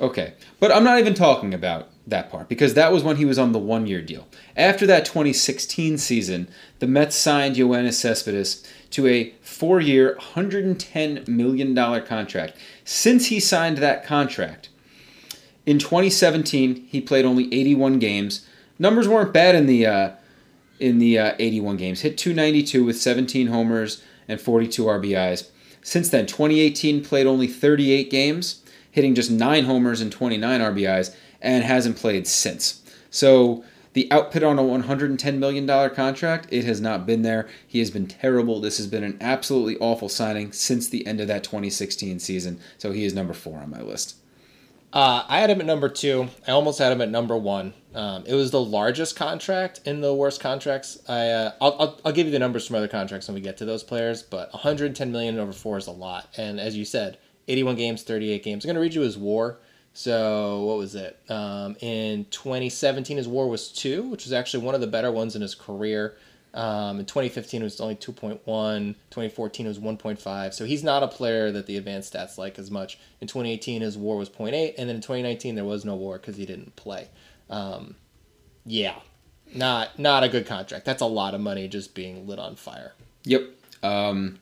[0.00, 3.38] Okay, but I'm not even talking about that part because that was when he was
[3.38, 4.26] on the one year deal.
[4.56, 6.48] After that 2016 season,
[6.78, 11.74] the Mets signed Yoenis Cespedes to a four year, $110 million
[12.04, 12.56] contract.
[12.84, 14.68] Since he signed that contract,
[15.66, 18.46] in 2017, he played only 81 games.
[18.78, 20.10] Numbers weren't bad in the uh,
[20.78, 22.00] in the uh, 81 games.
[22.00, 25.50] Hit 292 with 17 homers and 42 RBIs.
[25.82, 31.64] Since then, 2018 played only 38 games, hitting just 9 homers and 29 RBIs, and
[31.64, 32.82] hasn't played since.
[33.10, 37.48] So the output on a 110 million dollar contract, it has not been there.
[37.66, 38.60] He has been terrible.
[38.60, 42.60] This has been an absolutely awful signing since the end of that 2016 season.
[42.78, 44.16] So he is number four on my list.
[44.92, 46.28] Uh, I had him at number two.
[46.48, 47.74] I almost had him at number one.
[47.94, 50.98] Um, it was the largest contract in the worst contracts.
[51.08, 53.56] I uh, I'll, I'll, I'll give you the numbers from other contracts when we get
[53.58, 56.28] to those players, but 110 million over four is a lot.
[56.36, 58.64] And as you said, 81 games, 38 games.
[58.64, 59.58] I'm gonna read you his WAR.
[59.92, 61.18] So what was it?
[61.28, 65.34] Um, in 2017, his WAR was two, which was actually one of the better ones
[65.34, 66.16] in his career.
[66.52, 68.38] Um, in 2015, it was only 2.1.
[68.44, 70.54] 2014, it was 1.5.
[70.54, 72.98] So he's not a player that the advanced stats like as much.
[73.20, 76.36] In 2018, his WAR was 0.8, and then in 2019, there was no WAR because
[76.36, 77.08] he didn't play.
[77.48, 77.94] Um,
[78.64, 78.96] yeah,
[79.54, 80.84] not not a good contract.
[80.84, 82.94] That's a lot of money just being lit on fire.
[83.24, 83.42] Yep.
[83.82, 84.38] Um,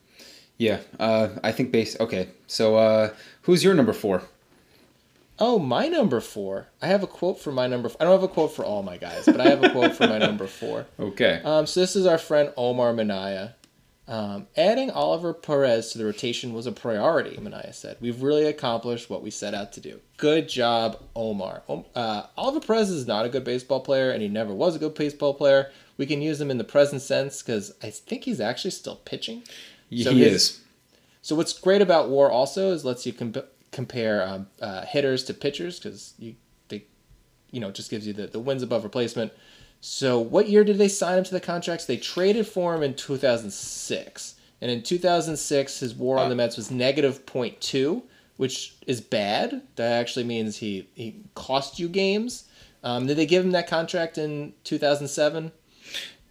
[0.58, 0.80] yeah.
[0.98, 1.98] Uh, I think base.
[1.98, 2.28] Okay.
[2.46, 4.22] So uh, who's your number four?
[5.40, 6.68] Oh, my number four.
[6.82, 7.90] I have a quote for my number.
[8.00, 10.06] I don't have a quote for all my guys, but I have a quote for
[10.06, 10.86] my number four.
[10.98, 11.40] Okay.
[11.44, 13.54] Um, so this is our friend Omar Minaya.
[14.08, 17.98] Um, adding Oliver Perez to the rotation was a priority, Minaya said.
[18.00, 20.00] We've really accomplished what we set out to do.
[20.16, 21.62] Good job, Omar.
[21.68, 24.78] Um, uh, Oliver Perez is not a good baseball player, and he never was a
[24.78, 25.70] good baseball player.
[25.98, 29.42] We can use him in the present sense because I think he's actually still pitching.
[29.90, 30.60] So he his- is.
[31.20, 35.34] So what's great about WAR also is lets you comp- compare um, uh, hitters to
[35.34, 36.34] pitchers because you
[36.68, 36.84] they,
[37.50, 39.32] you know, just gives you the, the wins above replacement.
[39.80, 41.84] So what year did they sign him to the contracts?
[41.84, 46.70] They traded for him in 2006, and in 2006 his WAR on the Mets was
[46.70, 48.02] negative 0.2,
[48.36, 49.62] which is bad.
[49.76, 52.44] That actually means he he cost you games.
[52.82, 55.52] Um, did they give him that contract in 2007?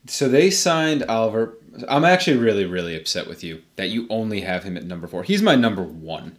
[0.07, 1.57] So they signed Oliver.
[1.87, 5.23] I'm actually really, really upset with you that you only have him at number four.
[5.23, 6.37] He's my number one.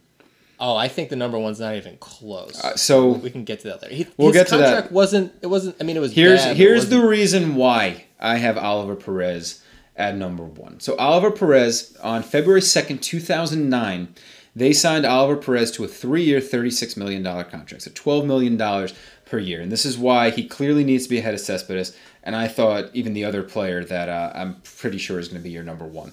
[0.59, 2.61] Oh, I think the number one's not even close.
[2.61, 3.95] Uh, so we can get to that later.
[3.95, 4.65] He, We'll get to that.
[4.73, 5.33] contract wasn't.
[5.41, 5.77] It wasn't.
[5.79, 6.11] I mean, it was.
[6.13, 9.61] here's bad, here's the reason why I have Oliver Perez
[9.95, 10.79] at number one.
[10.79, 14.13] So Oliver Perez on February second, two thousand nine,
[14.55, 18.93] they signed Oliver Perez to a three-year, thirty-six million dollar contract, so twelve million dollars
[19.25, 21.95] per year, and this is why he clearly needs to be ahead of Cespedes.
[22.23, 25.43] And I thought even the other player that uh, I'm pretty sure is going to
[25.43, 26.11] be your number one.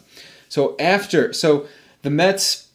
[0.48, 1.66] So after, so
[2.02, 2.65] the Mets,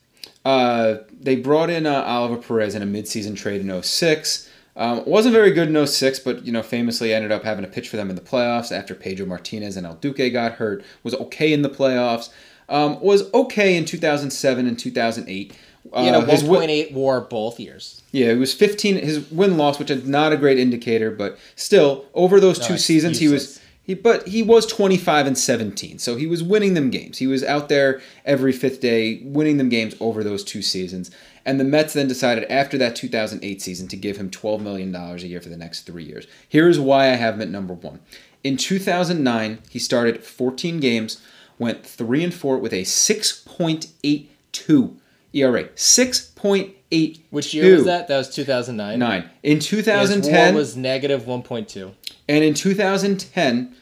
[0.46, 4.50] uh, they brought in uh, Oliver Perez in a midseason trade in 06.
[4.76, 7.90] Um, wasn't very good in 06, but you know, famously ended up having to pitch
[7.90, 10.84] for them in the playoffs after Pedro Martinez and El Duque got hurt.
[11.04, 12.30] Was okay in the playoffs.
[12.70, 15.54] Um, was okay in 2007 and 2008.
[15.92, 18.02] Uh, He had a his wi- 1.8 WAR both years.
[18.12, 18.96] yeah, it was 15.
[18.98, 22.78] His win loss, which is not a great indicator, but still over those No, two
[22.78, 23.61] seasons, he was useless.
[23.96, 24.02] He.
[24.02, 27.20] But he was 25 and 17, so he was winning them games.
[27.20, 31.12] He was out there every fifth day, winning them games over those two seasons.
[31.46, 35.24] And the Mets then decided after that 2008 season to give him 12 million dollars
[35.24, 36.28] a year for the next three years.
[36.48, 38.00] Here's why I have him at number one.
[38.44, 41.22] In 2009, he started 14 games,
[41.60, 44.96] went three and four with a 6.82
[45.34, 45.64] ERA.
[45.66, 47.20] 6.8.
[47.30, 48.08] Which year was that?
[48.08, 49.00] That was 2009.
[49.00, 49.30] Nine.
[49.44, 51.94] In His 2010, WAR was negative 1.2.
[52.28, 53.76] and in 2010,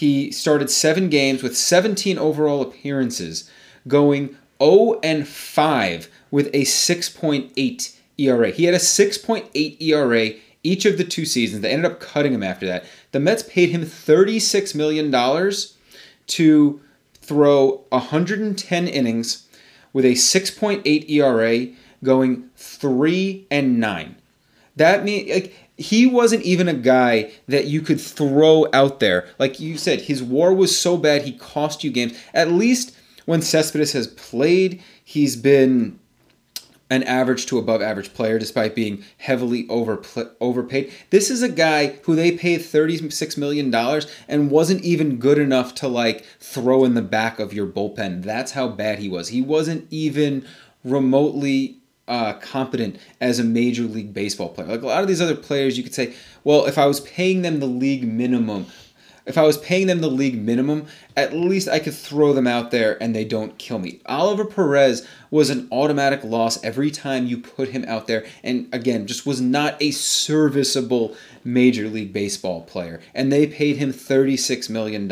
[0.00, 3.50] he started seven games with 17 overall appearances,
[3.86, 8.50] going 0 and 5 with a 6.8 ERA.
[8.50, 10.30] He had a 6.8 ERA
[10.62, 11.60] each of the two seasons.
[11.60, 12.86] They ended up cutting him after that.
[13.12, 15.12] The Mets paid him $36 million
[16.28, 16.80] to
[17.16, 19.48] throw 110 innings
[19.92, 24.16] with a 6.8 ERA, going 3 and 9.
[24.76, 29.26] That mean like he wasn't even a guy that you could throw out there.
[29.38, 32.18] Like you said, his war was so bad he cost you games.
[32.34, 35.98] At least when Cespedes has played, he's been
[36.90, 40.02] an average to above average player despite being heavily over
[40.40, 40.92] overpaid.
[41.08, 45.74] This is a guy who they paid 36 million dollars and wasn't even good enough
[45.76, 48.22] to like throw in the back of your bullpen.
[48.22, 49.28] That's how bad he was.
[49.28, 50.44] He wasn't even
[50.84, 51.79] remotely
[52.10, 54.66] uh, competent as a major league baseball player.
[54.68, 56.12] Like a lot of these other players, you could say,
[56.44, 58.66] well, if I was paying them the league minimum,
[59.26, 60.86] if I was paying them the league minimum,
[61.16, 64.00] at least I could throw them out there and they don't kill me.
[64.06, 69.06] Oliver Perez was an automatic loss every time you put him out there, and again,
[69.06, 73.00] just was not a serviceable Major League Baseball player.
[73.14, 75.06] And they paid him $36 million.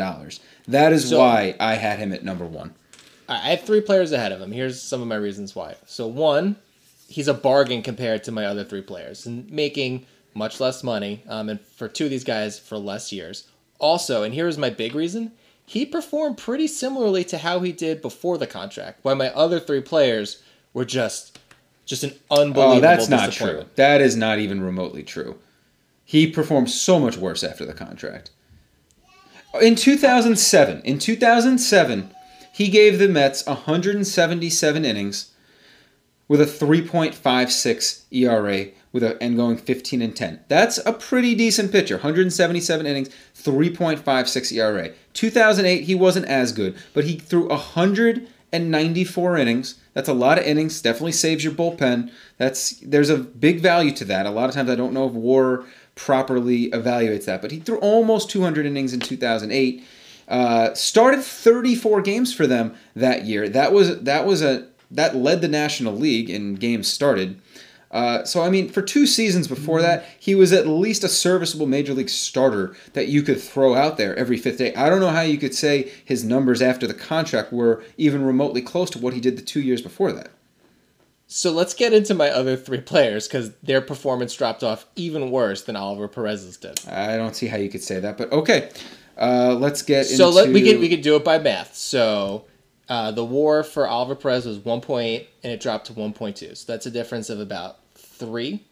[0.67, 2.73] That is So- why I had him at number one.
[3.29, 4.51] I I have three players ahead of him.
[4.51, 5.75] Here's some of my reasons why.
[5.85, 6.55] So one,
[7.09, 11.23] he's a bargain compared to my other three players, and making much less money.
[11.27, 13.47] Um, and for two of these guys, for less years.
[13.79, 15.31] Also, and here's my big reason:
[15.65, 18.99] he performed pretty similarly to how he did before the contract.
[19.03, 20.41] While my other three players
[20.73, 21.39] were just,
[21.85, 22.77] just an unbelievable.
[22.77, 23.65] Oh, that's not true.
[23.75, 25.39] That is not even remotely true.
[26.05, 28.31] He performed so much worse after the contract.
[29.61, 32.11] In 2007, in 2007,
[32.51, 35.28] he gave the Mets 177 innings
[36.29, 40.39] with a 3.56 ERA with a and going 15 and 10.
[40.47, 41.95] That's a pretty decent pitcher.
[41.95, 44.91] 177 innings, 3.56 ERA.
[45.13, 49.75] 2008 he wasn't as good, but he threw 194 innings.
[49.93, 50.81] That's a lot of innings.
[50.81, 52.11] Definitely saves your bullpen.
[52.37, 54.25] That's there's a big value to that.
[54.25, 55.65] A lot of times I don't know if WAR
[55.95, 59.83] properly evaluates that, but he threw almost 200 innings in 2008.
[60.27, 63.49] Uh, started 34 games for them that year.
[63.49, 67.41] That was that was a that led the National League in games started.
[67.91, 71.65] Uh, so I mean, for two seasons before that, he was at least a serviceable
[71.65, 74.73] major league starter that you could throw out there every fifth day.
[74.75, 78.61] I don't know how you could say his numbers after the contract were even remotely
[78.61, 80.29] close to what he did the two years before that.
[81.31, 85.63] So let's get into my other three players because their performance dropped off even worse
[85.63, 86.79] than Oliver Perez's did.
[86.87, 88.69] I don't see how you could say that, but okay.
[89.17, 90.35] Uh, let's get So into.
[90.41, 91.75] let, we could we could do it by math.
[91.75, 92.45] So
[92.89, 96.57] uh, the WAR for Oliver Perez was 1.8 and it dropped to 1.2.
[96.57, 98.63] So that's a difference of about three.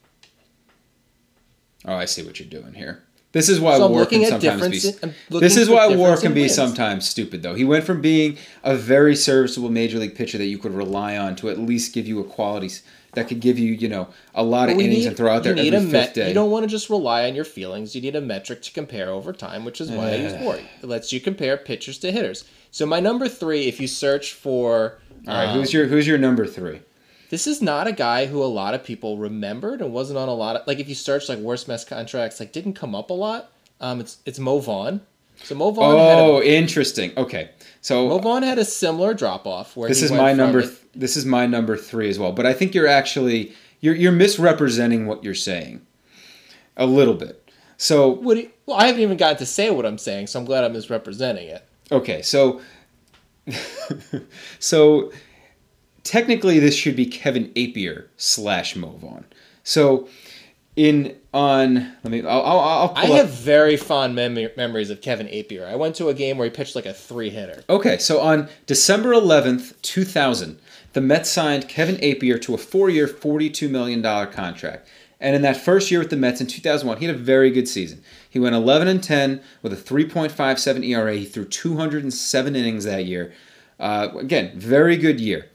[1.86, 3.03] Oh, I see what you're doing here.
[3.34, 4.97] This is why So war can sometimes be.
[5.03, 6.55] in- This is why war can be wins.
[6.55, 7.53] sometimes stupid, though.
[7.53, 11.36] He went from being a very serviceable major league pitcher that you could rely on
[11.38, 12.72] to at least give you a quality
[13.18, 15.43] that could give you, you know, a lot of We innings need- and throw out
[15.43, 16.28] there every a fifth met- day.
[16.30, 17.93] You don't want to just rely on your feelings.
[17.95, 20.34] You need a metric to compare over time, which is why I use.
[20.41, 20.57] WAR.
[20.57, 22.45] It lets you compare pitchers to hitters.
[22.72, 26.18] So my number three, if you search for, All right, um, who's your who's your
[26.18, 26.80] number three?
[27.30, 30.34] this is not a guy who a lot of people remembered and wasn't on a
[30.34, 33.13] lot of like if you search like worst mess contracts, like didn't come up a
[33.13, 33.49] lot.
[33.82, 35.01] Um, it's it's Mo Vaughn.
[35.43, 37.11] So Mo Vaughn had Oh, a, interesting.
[37.18, 37.49] Okay,
[37.88, 40.64] so Mo Vaughn had a similar drop off where this is my number.
[40.64, 42.34] Th- this is my number three as well.
[42.34, 45.86] But I think you're actually you're you're misrepresenting what you're saying
[46.76, 47.50] a little bit.
[47.78, 50.46] So What you- well, I haven't even gotten to say what I'm saying, so I'm
[50.46, 51.66] glad I'm misrepresenting it.
[51.90, 52.60] okay, so
[54.60, 55.14] so
[56.04, 59.24] technically this should be Kevin Appier slash Mo Vaughn.
[59.64, 60.10] So
[60.78, 61.74] in on
[62.04, 65.68] let me I'll I'll, I'll I up- have very fond mem- memories of Kevin Appier.
[65.68, 67.64] I went to a game where he pitched like a three hitter.
[67.70, 70.60] Okay, so on December 11th, 2000,
[70.94, 74.02] the Mets signed Kevin Appier to a four year, $42 million
[74.32, 74.88] contract.
[75.20, 77.68] And in that first year with the Mets in 2001, he had a very good
[77.68, 78.04] season.
[78.30, 81.16] He went 11 and 10 with a 3.57 ERA.
[81.16, 83.34] He threw 207 innings that year.
[83.80, 85.50] Uh, again, very good year.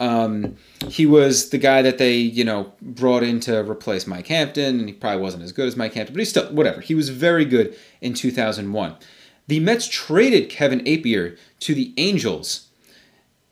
[0.00, 0.56] Um,
[0.88, 4.88] he was the guy that they, you know, brought in to replace Mike Hampton, and
[4.88, 6.80] he probably wasn't as good as Mike Hampton, but he's still whatever.
[6.80, 8.96] He was very good in 2001.
[9.46, 12.68] The Mets traded Kevin Appier to the Angels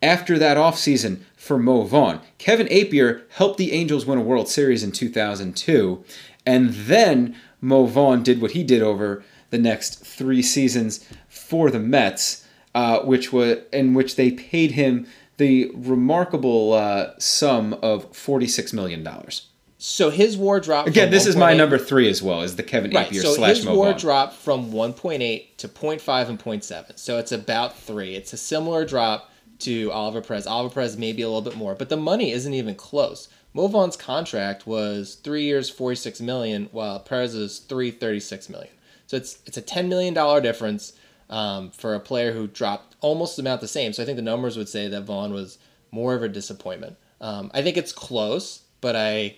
[0.03, 2.20] after that offseason for Mo Vaughn.
[2.38, 6.03] Kevin Appier helped the Angels win a World Series in 2002,
[6.46, 11.78] and then Mo Vaughn did what he did over the next three seasons for the
[11.78, 15.07] Mets, uh, which was in which they paid him
[15.39, 19.47] the remarkable uh, sum of forty-six million dollars.
[19.78, 20.89] So his WAR dropped.
[20.89, 23.09] Again, this is my 1.8 number three as well, is the Kevin Right.
[23.09, 26.99] Appier So slash his Mo WAR dropped from 1.8 to 0.5 and 0.7.
[26.99, 28.16] So it's about three.
[28.16, 29.30] It's a similar drop
[29.61, 30.49] to Oliver Perez.
[30.49, 33.28] Oliver Perez maybe a little bit more, but the money isn't even close.
[33.55, 38.72] Mo Vaughn's contract was three years, 46 million, while Perez's three, 36 million.
[39.07, 40.93] So it's it's a 10 million dollar difference
[41.31, 43.93] um, for a player who dropped almost about the same.
[43.93, 45.59] So I think the numbers would say that Vaughn was
[45.91, 46.97] more of a disappointment.
[47.20, 49.37] Um, I think it's close, but I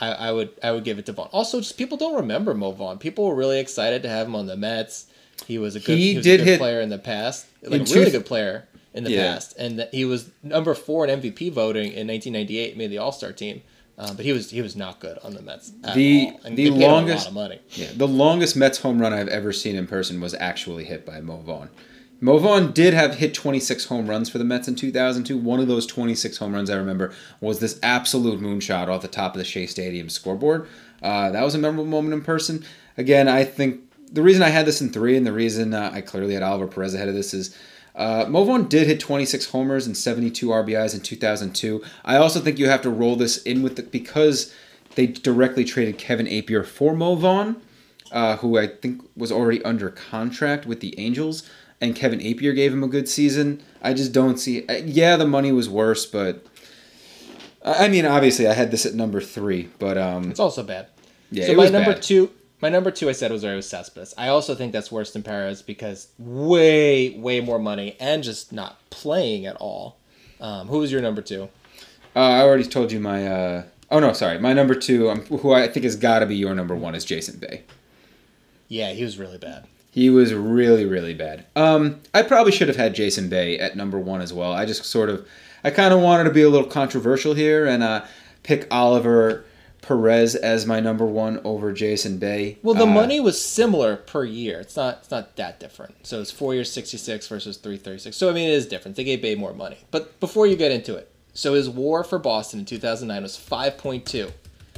[0.00, 1.28] I, I would I would give it to Vaughn.
[1.32, 2.98] Also, just people don't remember Mo Vaughn.
[2.98, 5.06] People were really excited to have him on the Mets.
[5.46, 7.46] He was a good, He he was did a good hit- player in the past,
[7.62, 9.32] like a really good player in the Yeah.
[9.34, 13.32] past, and he was number four in MVP voting in 1998, made the All Star
[13.32, 13.62] team.
[14.00, 15.72] Uh, but he was he was not good on the Mets.
[15.84, 17.58] At The- the they paid him longest- a lot of money.
[17.74, 21.20] Yeah, the longest Mets home run I've ever seen in person was actually hit by
[21.20, 21.68] Mo Vaughn.
[22.22, 25.36] Mo Vaughn did have hit 26 home runs for the Mets in 2002.
[25.36, 29.34] One of those 26 home runs I remember was this absolute moonshot off the top
[29.34, 30.66] of the Shea Stadium scoreboard.
[31.02, 32.64] Uh, that was a memorable moment in person.
[32.96, 33.80] Again, I think
[34.12, 36.66] the reason I had this in three and the reason uh, I clearly had Oliver
[36.66, 37.54] Perez ahead of this is
[38.00, 41.82] uh, Mo Vaughn did hit 26 homers and 72 RBIs in 2002.
[42.04, 44.52] I also think you have to roll this in with the, because
[44.94, 47.60] they directly traded Kevin Appier for Mo Vaughn
[48.12, 51.48] uh, who I think was already under contract with the Angels,
[51.80, 53.62] and Kevin Appier gave him a good season.
[53.82, 54.66] I just don't see.
[54.66, 56.44] uh, Yeah, the money was worse, but
[57.64, 60.88] I mean, obviously, I had this at number three, but um, It's also bad.
[61.30, 62.02] yeah, so it my was number bad.
[62.02, 62.30] two,
[62.60, 64.14] my number two, I said was Ario Cespedes.
[64.18, 68.78] I also think that's worse than Perez because way, way more money and just not
[68.90, 69.96] playing at all.
[70.40, 71.48] Um, who was your number two?
[72.14, 73.26] Uh, I already told you my.
[73.26, 76.36] Uh, oh no, sorry, my number two, um, who I think has got to be
[76.36, 77.62] your number one, is Jason Bay.
[78.68, 79.66] Yeah, he was really bad.
[79.90, 81.46] He was really, really bad.
[81.56, 84.52] Um, I probably should have had Jason Bay at number one as well.
[84.52, 85.26] I just sort of,
[85.64, 88.04] I kind of wanted to be a little controversial here and uh,
[88.44, 89.44] pick Oliver
[89.82, 92.58] Perez as my number one over Jason Bay.
[92.62, 94.60] Well, the Uh, money was similar per year.
[94.60, 94.98] It's not.
[95.00, 96.06] It's not that different.
[96.06, 98.16] So it's four years, sixty six versus three thirty six.
[98.16, 98.96] So I mean, it is different.
[98.96, 99.78] They gave Bay more money.
[99.90, 103.22] But before you get into it, so his WAR for Boston in two thousand nine
[103.22, 104.30] was five point two.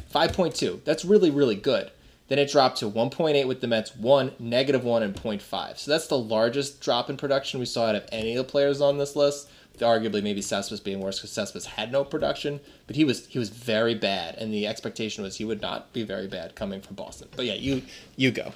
[0.08, 0.80] Five point two.
[0.84, 1.90] That's really really good.
[2.28, 5.76] Then it dropped to one point eight with the Mets, one negative one and 0.5.
[5.78, 8.80] So that's the largest drop in production we saw out of any of the players
[8.80, 9.50] on this list.
[9.78, 13.48] Arguably, maybe Cespedes being worse because Cespedes had no production, but he was he was
[13.48, 17.28] very bad, and the expectation was he would not be very bad coming from Boston.
[17.34, 17.82] But yeah, you
[18.16, 18.52] you go.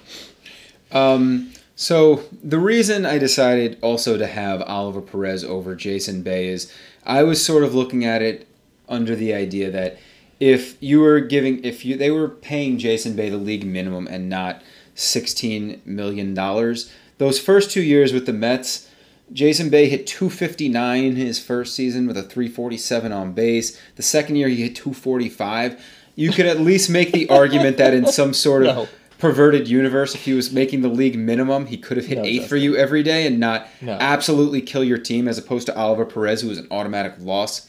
[0.92, 6.72] Um, so the reason I decided also to have Oliver Perez over Jason Bay is
[7.04, 8.48] I was sort of looking at it
[8.88, 9.98] under the idea that
[10.40, 14.28] if you were giving if you they were paying Jason Bay the league minimum and
[14.28, 14.62] not
[14.94, 18.85] 16 million dollars those first 2 years with the Mets
[19.32, 24.48] Jason Bay hit 259 his first season with a 347 on base the second year
[24.48, 25.82] he hit 245
[26.14, 28.88] you could at least make the argument that in some sort of No.
[29.18, 32.44] perverted universe, if he was making the league minimum, he could have hit No, eight
[32.44, 33.92] for you every day and not No.
[34.00, 37.68] absolutely kill your team, as opposed to Oliver Perez, who was an automatic loss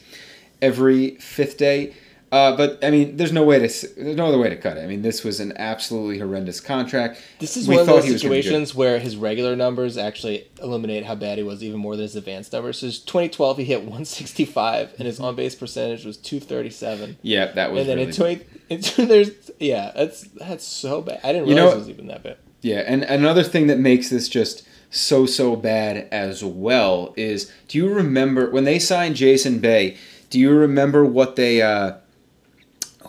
[0.61, 1.93] every fifth day.
[2.29, 4.81] Uh, but I mean, there's no way to there's no other way to cut it.
[4.83, 7.21] I mean, this was an absolutely horrendous contract.
[7.39, 8.43] This is We one of those he was gonna be good.
[8.43, 12.17] situations where his regular numbers actually eliminate how bad he was even more than his
[12.17, 12.79] advanced numbers.
[12.79, 17.17] So his 2012 he hit 165 and his on base percentage was 237.
[17.21, 21.21] Yeah, that was And then really in 20 in, there's yeah, that's that's so bad.
[21.23, 22.37] I didn't You realize know- it was even that bad.
[22.61, 27.77] Yeah, and another thing that makes this just so so bad as well is do
[27.77, 29.95] you remember when they signed Jason Bay?
[30.29, 31.93] Do you remember what they uh,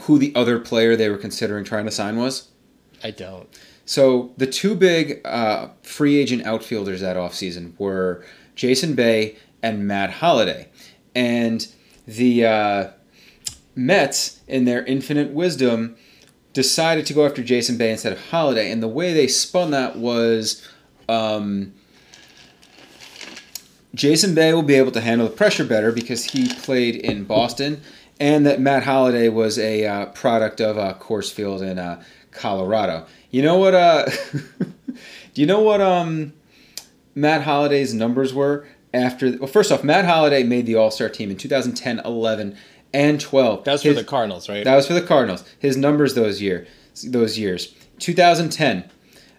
[0.08, 2.48] who the other player they were considering trying to sign was?
[3.04, 3.46] I don't.
[3.84, 10.10] So the two big uh, free agent outfielders that offseason were Jason Bay and Matt
[10.14, 10.68] Holliday.
[11.14, 11.68] And
[12.06, 12.90] the uh,
[13.74, 15.96] Mets, in their infinite wisdom,
[16.54, 18.70] decided to go after Jason Bay instead of Holliday.
[18.70, 20.66] And the way they spun that was
[21.06, 21.74] um,
[23.94, 27.82] Jason Bay will be able to handle the pressure better because he played in Boston,
[28.20, 33.06] and that Matt Holliday was a uh, product of uh, Coors Field in uh, Colorado.
[33.30, 33.74] You know what?
[33.74, 34.06] Uh,
[35.34, 36.32] do you know what um,
[37.14, 39.36] Matt Holliday's numbers were after?
[39.38, 42.56] Well, first off, Matt Holliday made the All Star team in 2010, 11,
[42.92, 43.64] and 12.
[43.64, 44.64] That was His- for the Cardinals, right?
[44.64, 45.44] that was for the Cardinals.
[45.58, 46.66] His numbers those year
[47.04, 47.74] those years.
[48.00, 48.84] 2010,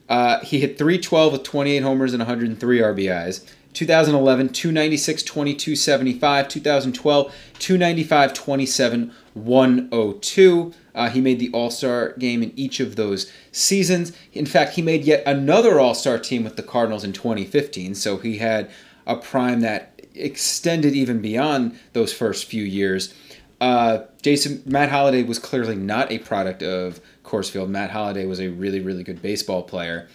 [0.08, 3.46] uh, he hit 312 with 28 homers and 103 RBIs.
[3.74, 6.48] 2011, 296, 22, 75.
[6.48, 10.74] 2012, 295, 27, 102.
[10.96, 14.12] Uh, he made the All Star game in each of those seasons.
[14.34, 17.96] In fact, he made yet another All Star team with the Cardinals in 2015.
[17.96, 18.70] So he had
[19.06, 23.14] a prime that extended even beyond those first few years.
[23.62, 27.70] Uh, Jason Matt Holliday was clearly not a product of Coors Field.
[27.70, 30.08] Matt Holliday was a really, really good baseball player.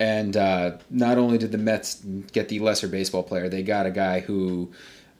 [0.00, 3.90] And uh, not only did the Mets get the lesser baseball player, they got a
[3.90, 4.70] guy who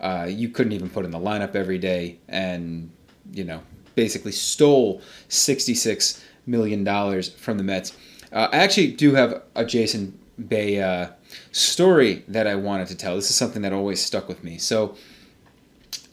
[0.01, 2.91] uh, you couldn't even put in the lineup every day and,
[3.33, 3.61] you know,
[3.97, 7.97] basically stole $66 million from the Mets.
[8.33, 10.17] Uh, I actually do have a Jason
[10.49, 11.09] Bay uh,
[11.51, 13.17] story that I wanted to tell.
[13.17, 14.59] This is something that always stuck with me.
[14.59, 14.97] So,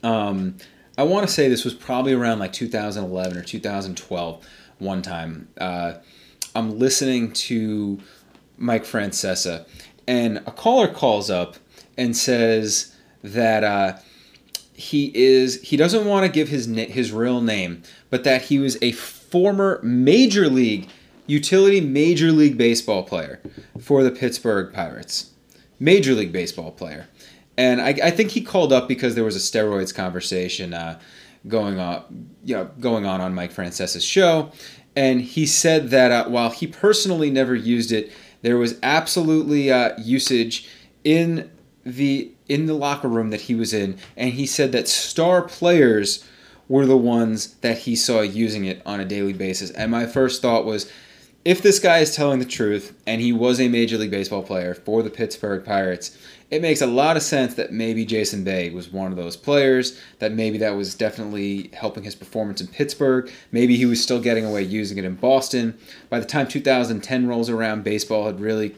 [0.02, 0.56] um,
[0.98, 4.46] I want to say this was probably around like 2011 or 2012
[4.78, 5.48] one time.
[5.58, 5.94] Uh,
[6.54, 8.00] I'm listening to
[8.56, 9.66] Mike Francesa,
[10.06, 11.56] and a caller calls up
[11.96, 13.98] and says that uh,
[14.72, 18.76] he is he doesn't want to give his his real name, but that he was
[18.82, 20.88] a former major league
[21.26, 23.40] utility major league baseball player
[23.80, 25.32] for the Pittsburgh Pirates.
[25.78, 27.08] Major league baseball player.
[27.58, 30.98] And I, I think he called up because there was a steroids conversation uh,
[31.48, 34.52] going on, you know, going on on Mike Francesa's show,
[34.94, 38.10] and he said that uh, while he personally never used it,
[38.46, 40.68] there was absolutely uh, usage
[41.02, 41.50] in
[41.84, 46.24] the in the locker room that he was in, and he said that star players
[46.68, 49.72] were the ones that he saw using it on a daily basis.
[49.72, 50.88] And my first thought was,
[51.44, 54.74] if this guy is telling the truth and he was a major league baseball player
[54.74, 56.16] for the Pittsburgh Pirates,
[56.50, 60.00] it makes a lot of sense that maybe Jason Bay was one of those players,
[60.20, 63.30] that maybe that was definitely helping his performance in Pittsburgh.
[63.50, 65.76] Maybe he was still getting away using it in Boston.
[66.08, 68.76] By the time 2010 rolls around, baseball had really,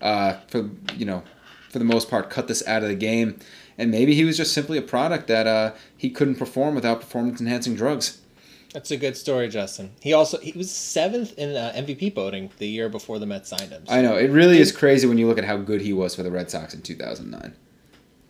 [0.00, 1.22] uh, for you know,
[1.68, 3.38] for the most part, cut this out of the game.
[3.76, 7.40] And maybe he was just simply a product that uh, he couldn't perform without performance
[7.40, 8.19] enhancing drugs.
[8.72, 9.90] That's a good story, Justin.
[10.00, 13.70] He also he was seventh in uh, MVP voting the year before the Mets signed
[13.70, 13.84] him.
[13.86, 16.14] So, I know it really is crazy when you look at how good he was
[16.14, 17.52] for the Red Sox in 2009.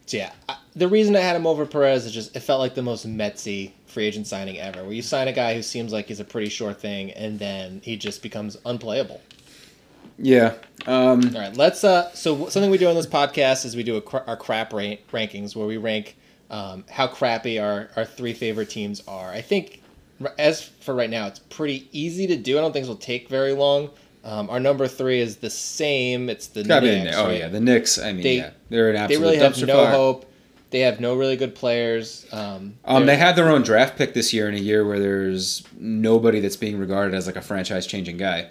[0.07, 2.75] so yeah, I, the reason I had him over Perez is just it felt like
[2.75, 6.07] the most Metsy free agent signing ever, where you sign a guy who seems like
[6.07, 9.21] he's a pretty sure thing, and then he just becomes unplayable.
[10.19, 10.55] Yeah.
[10.87, 11.83] Um, All right, let's.
[11.85, 15.01] Uh, so something we do on this podcast is we do cra- our crap rank-
[15.13, 16.17] rankings where we rank
[16.51, 19.31] um, how crappy our, our three favorite teams are.
[19.31, 19.80] I think
[20.39, 22.59] as for right now, it's pretty easy to do.
[22.59, 23.91] I don't think this will take very long.
[24.23, 26.29] Um, our number three is the same.
[26.29, 27.17] It's the gotta be the Knicks.
[27.17, 27.39] Oh right?
[27.39, 27.99] yeah, the Knicks.
[27.99, 29.91] I mean, They- yeah, they're an they really have no fire.
[29.93, 30.27] hope.
[30.71, 32.27] They have no really good players.
[32.31, 35.65] Um, Um, they had their own draft pick this year in a year where there's
[35.77, 38.47] nobody that's being regarded as like a franchise changing guy.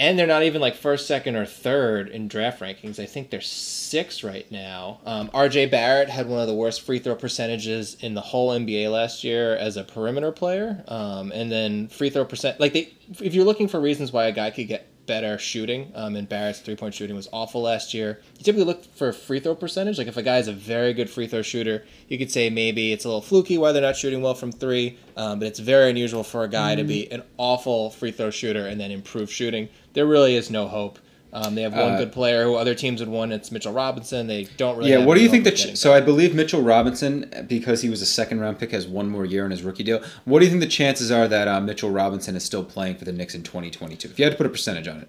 [0.00, 2.98] And they're not even like first, second, or third in draft rankings.
[2.98, 4.98] I think they're six right now.
[5.04, 5.66] Um, R.J.
[5.66, 9.54] Barrett had one of the worst free throw percentages in the whole NBA last year
[9.56, 10.82] as a perimeter player.
[10.88, 14.32] Um, and then free throw percent, like they, if you're looking for reasons why a
[14.32, 18.20] guy could get better shooting, um, and Barrett's three point shooting was awful last year.
[18.38, 19.98] You typically look for free throw percentage.
[19.98, 22.92] Like if a guy is a very good free throw shooter, you could say maybe
[22.92, 25.00] it's a little fluky why they're not shooting well from three.
[25.16, 28.64] Um, but it's very unusual for a guy to be an awful free throw shooter
[28.68, 29.68] and then improve shooting.
[29.94, 31.00] There really is no hope.
[31.32, 33.32] Um, they have one Uh, good player who other teams would want.
[33.32, 34.26] It's Mitchell Robinson.
[34.26, 34.90] They don't really.
[34.90, 34.98] yeah.
[34.98, 35.56] have What do you think that?
[35.56, 39.08] getting so I believe Mitchell Robinson, because he was a second round pick, has one
[39.08, 40.02] more year in his rookie deal.
[40.24, 43.04] What do you think the chances are that uh, Mitchell Robinson is still playing for
[43.04, 44.08] the Knicks in 2022?
[44.08, 45.08] If you had to put a percentage on it,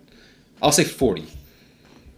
[0.61, 1.25] I'll say 40.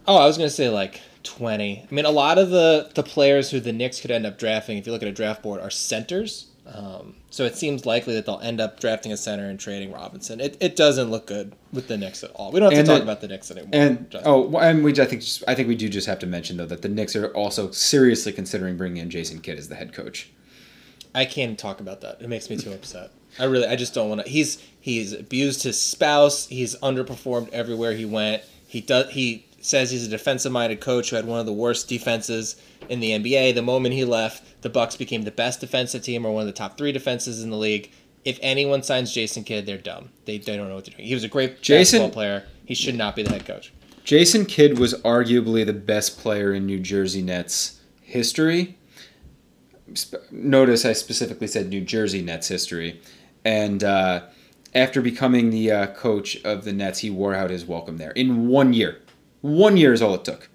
[0.06, 1.86] Oh, I was gonna say like twenty.
[1.90, 4.76] I mean, a lot of the the players who the Knicks could end up drafting,
[4.76, 6.46] if you look at a draft board, are centers.
[6.66, 10.40] Um, so it seems likely that they'll end up drafting a center and trading Robinson.
[10.40, 12.52] It, it doesn't look good with the Knicks at all.
[12.52, 13.70] We don't have And to talk about the Knicks anymore.
[13.72, 14.32] And Justin.
[14.32, 16.82] oh, and we I think I think we do just have to mention though that
[16.82, 20.30] the Knicks are also seriously considering bringing in Jason Kidd as the head coach.
[21.14, 22.20] I can't talk about that.
[22.20, 23.10] It makes me too upset.
[23.38, 24.28] I really, I just don't want to.
[24.28, 26.46] He's he's abused his spouse.
[26.46, 28.42] He's underperformed everywhere he went.
[28.66, 29.12] He does.
[29.12, 32.56] He says he's a defensive-minded coach who had one of the worst defenses
[32.88, 33.54] in the NBA.
[33.54, 36.52] The moment he left, the Bucks became the best defensive team or one of the
[36.52, 37.90] top three defenses in the league.
[38.24, 40.10] If anyone signs Jason Kidd, they're dumb.
[40.26, 41.08] They, they don't know what they're doing.
[41.08, 42.44] He was a great Jason- basketball player.
[42.66, 43.72] He should not be the head coach.
[44.04, 48.76] Jason Kidd was arguably the best player in New Jersey Nets history.
[50.30, 53.00] Notice I specifically said New Jersey Nets history.
[53.46, 54.24] And uh,
[54.74, 58.48] after becoming the uh, coach of the Nets, he wore out his welcome there in
[58.48, 59.00] one year.
[59.44, 60.48] One year is all it took.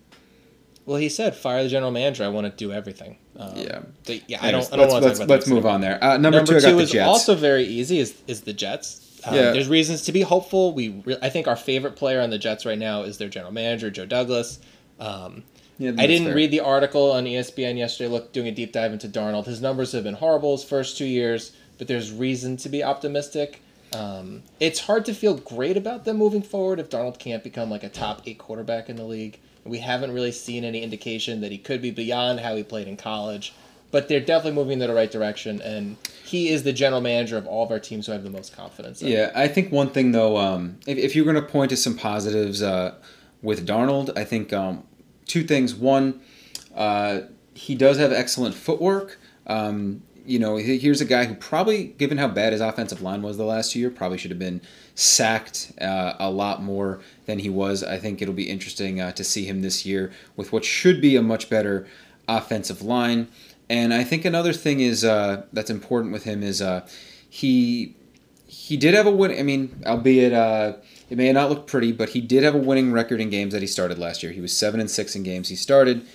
[0.88, 2.24] Well, he said, "Fire the general manager.
[2.24, 3.80] I want to do everything." Um, Yeah.
[4.06, 4.40] the- yeah.
[4.42, 4.66] I don't.
[4.74, 6.04] I don't let's, want to let's, talk about let's the move on there.
[6.04, 7.08] Uh, number, Number two, I got two the is Jets.
[7.08, 8.00] also very easy.
[8.00, 9.22] Is is the Jets?
[9.26, 9.52] Um, Yeah.
[9.52, 10.74] There's reasons to be hopeful.
[10.74, 13.52] We re- I think our favorite player on the Jets right now is their general
[13.54, 14.58] manager Joe Douglas.
[15.00, 15.44] Um,
[15.78, 16.36] Yeah, I didn't fair.
[16.36, 18.10] read the article on ESPN yesterday.
[18.10, 19.46] Look, doing a deep dive into Darnold.
[19.46, 23.62] His numbers have been horrible his first two years, but there's reason to be optimistic.
[23.94, 27.84] Um, it's hard to feel great about them moving forward if Darnold can't become like
[27.84, 29.40] a top eight quarterback in the league.
[29.66, 32.98] We haven't really seen any indication that he could be beyond how he played in
[32.98, 33.54] college,
[33.92, 35.62] but they're definitely moving in the right direction.
[35.62, 38.30] And he is the general manager of all of our teams who I have the
[38.30, 39.10] most confidence in.
[39.10, 41.98] Yeah, I think one thing though, um, if, if you're going to point to some
[41.98, 42.96] positives uh,
[43.42, 44.84] with Darnold, I think um,
[45.26, 45.74] two things.
[45.76, 46.22] One,
[46.76, 47.22] uh,
[47.54, 49.18] he does have excellent footwork.
[49.48, 53.38] Um, you know, here's a guy who probably, given how bad his offensive line was
[53.38, 54.62] the last year, probably should have been
[54.94, 57.84] sacked uh, a lot more than he was.
[57.84, 61.16] I think it'll be interesting uh, to see him this year with what should be
[61.16, 61.88] a much better
[62.28, 63.28] offensive line.
[63.72, 66.88] And I think another thing is uh, that's important with him is uh,
[67.28, 67.96] he
[68.46, 69.32] he did have a win.
[69.32, 70.74] I mean, albeit uh,
[71.10, 73.62] it may not look pretty, but he did have a winning record in games that
[73.62, 74.32] he started last year.
[74.32, 76.06] He was seven and six in games he started,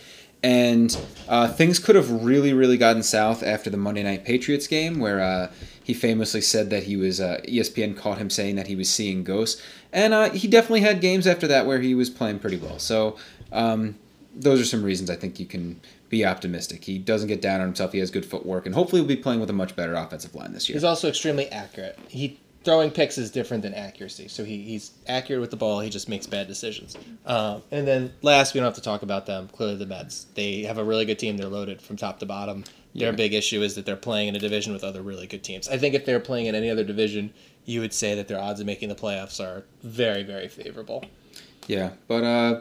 [0.45, 0.95] and
[1.27, 5.19] uh, things could have really, really gotten south after the Monday Night Patriots game, where
[5.19, 5.51] uh,
[5.83, 7.19] he famously said that he was.
[7.19, 11.01] Uh, ESPN caught him saying that he was seeing ghosts, and uh, he definitely had
[11.01, 12.79] games after that where he was playing pretty well.
[12.79, 13.17] So.
[13.51, 13.97] Um,
[14.37, 16.83] those are some reasons I think you can be optimistic.
[16.83, 17.93] He doesn't get down on himself.
[17.93, 20.53] He has good footwork, and hopefully, he'll be playing with a much better offensive line
[20.53, 20.75] this year.
[20.75, 21.97] He's also extremely accurate.
[22.09, 24.29] He throwing picks is different than accuracy.
[24.29, 25.81] So he, he's accurate with the ball.
[25.81, 26.97] He just makes bad decisions.
[27.27, 29.49] Um, and then last, we don't have to talk about them.
[29.49, 30.25] Clearly, the Mets.
[30.35, 31.37] They have a really good team.
[31.37, 32.65] They're loaded from top to bottom.
[32.95, 33.17] Their Yeah.
[33.17, 35.69] big issue is that they're playing in a division with other really good teams.
[35.69, 37.33] I think if they're playing in any other division,
[37.65, 41.05] you would say that their odds of making the playoffs are very, very favorable.
[41.67, 42.61] Yeah, but uh,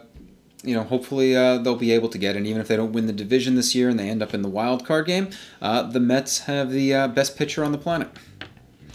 [0.64, 2.36] you know, hopefully uh, they'll be able to get.
[2.36, 4.42] And even if they don't win the division this year and they end up in
[4.42, 5.28] the wild card game,
[5.60, 8.08] uh, the Mets have the uh, best pitcher on the planet.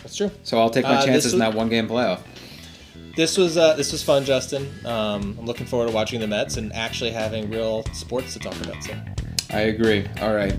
[0.04, 0.32] That's true.
[0.44, 2.22] So I'll take my uh, chances was, in that one game playoff.
[3.16, 4.68] This was uh, this was fun, Justin.
[4.86, 8.56] Um, I'm looking forward to watching the Mets and actually having real sports to talk
[8.62, 8.82] about.
[8.84, 8.94] So.
[9.52, 10.08] I agree.
[10.22, 10.56] All right.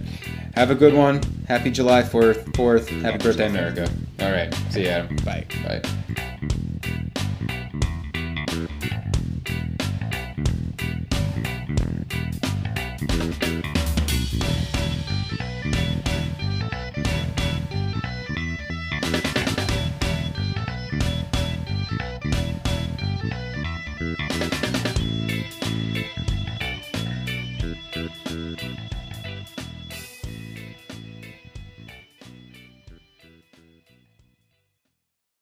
[0.54, 1.22] Have a good one.
[1.46, 2.52] Happy July 4th.
[2.52, 2.88] 4th.
[2.88, 3.88] Happy, Happy birthday, America.
[4.18, 4.52] All right.
[4.70, 5.16] See you, Adam.
[5.24, 5.46] Bye.
[5.64, 5.80] Bye.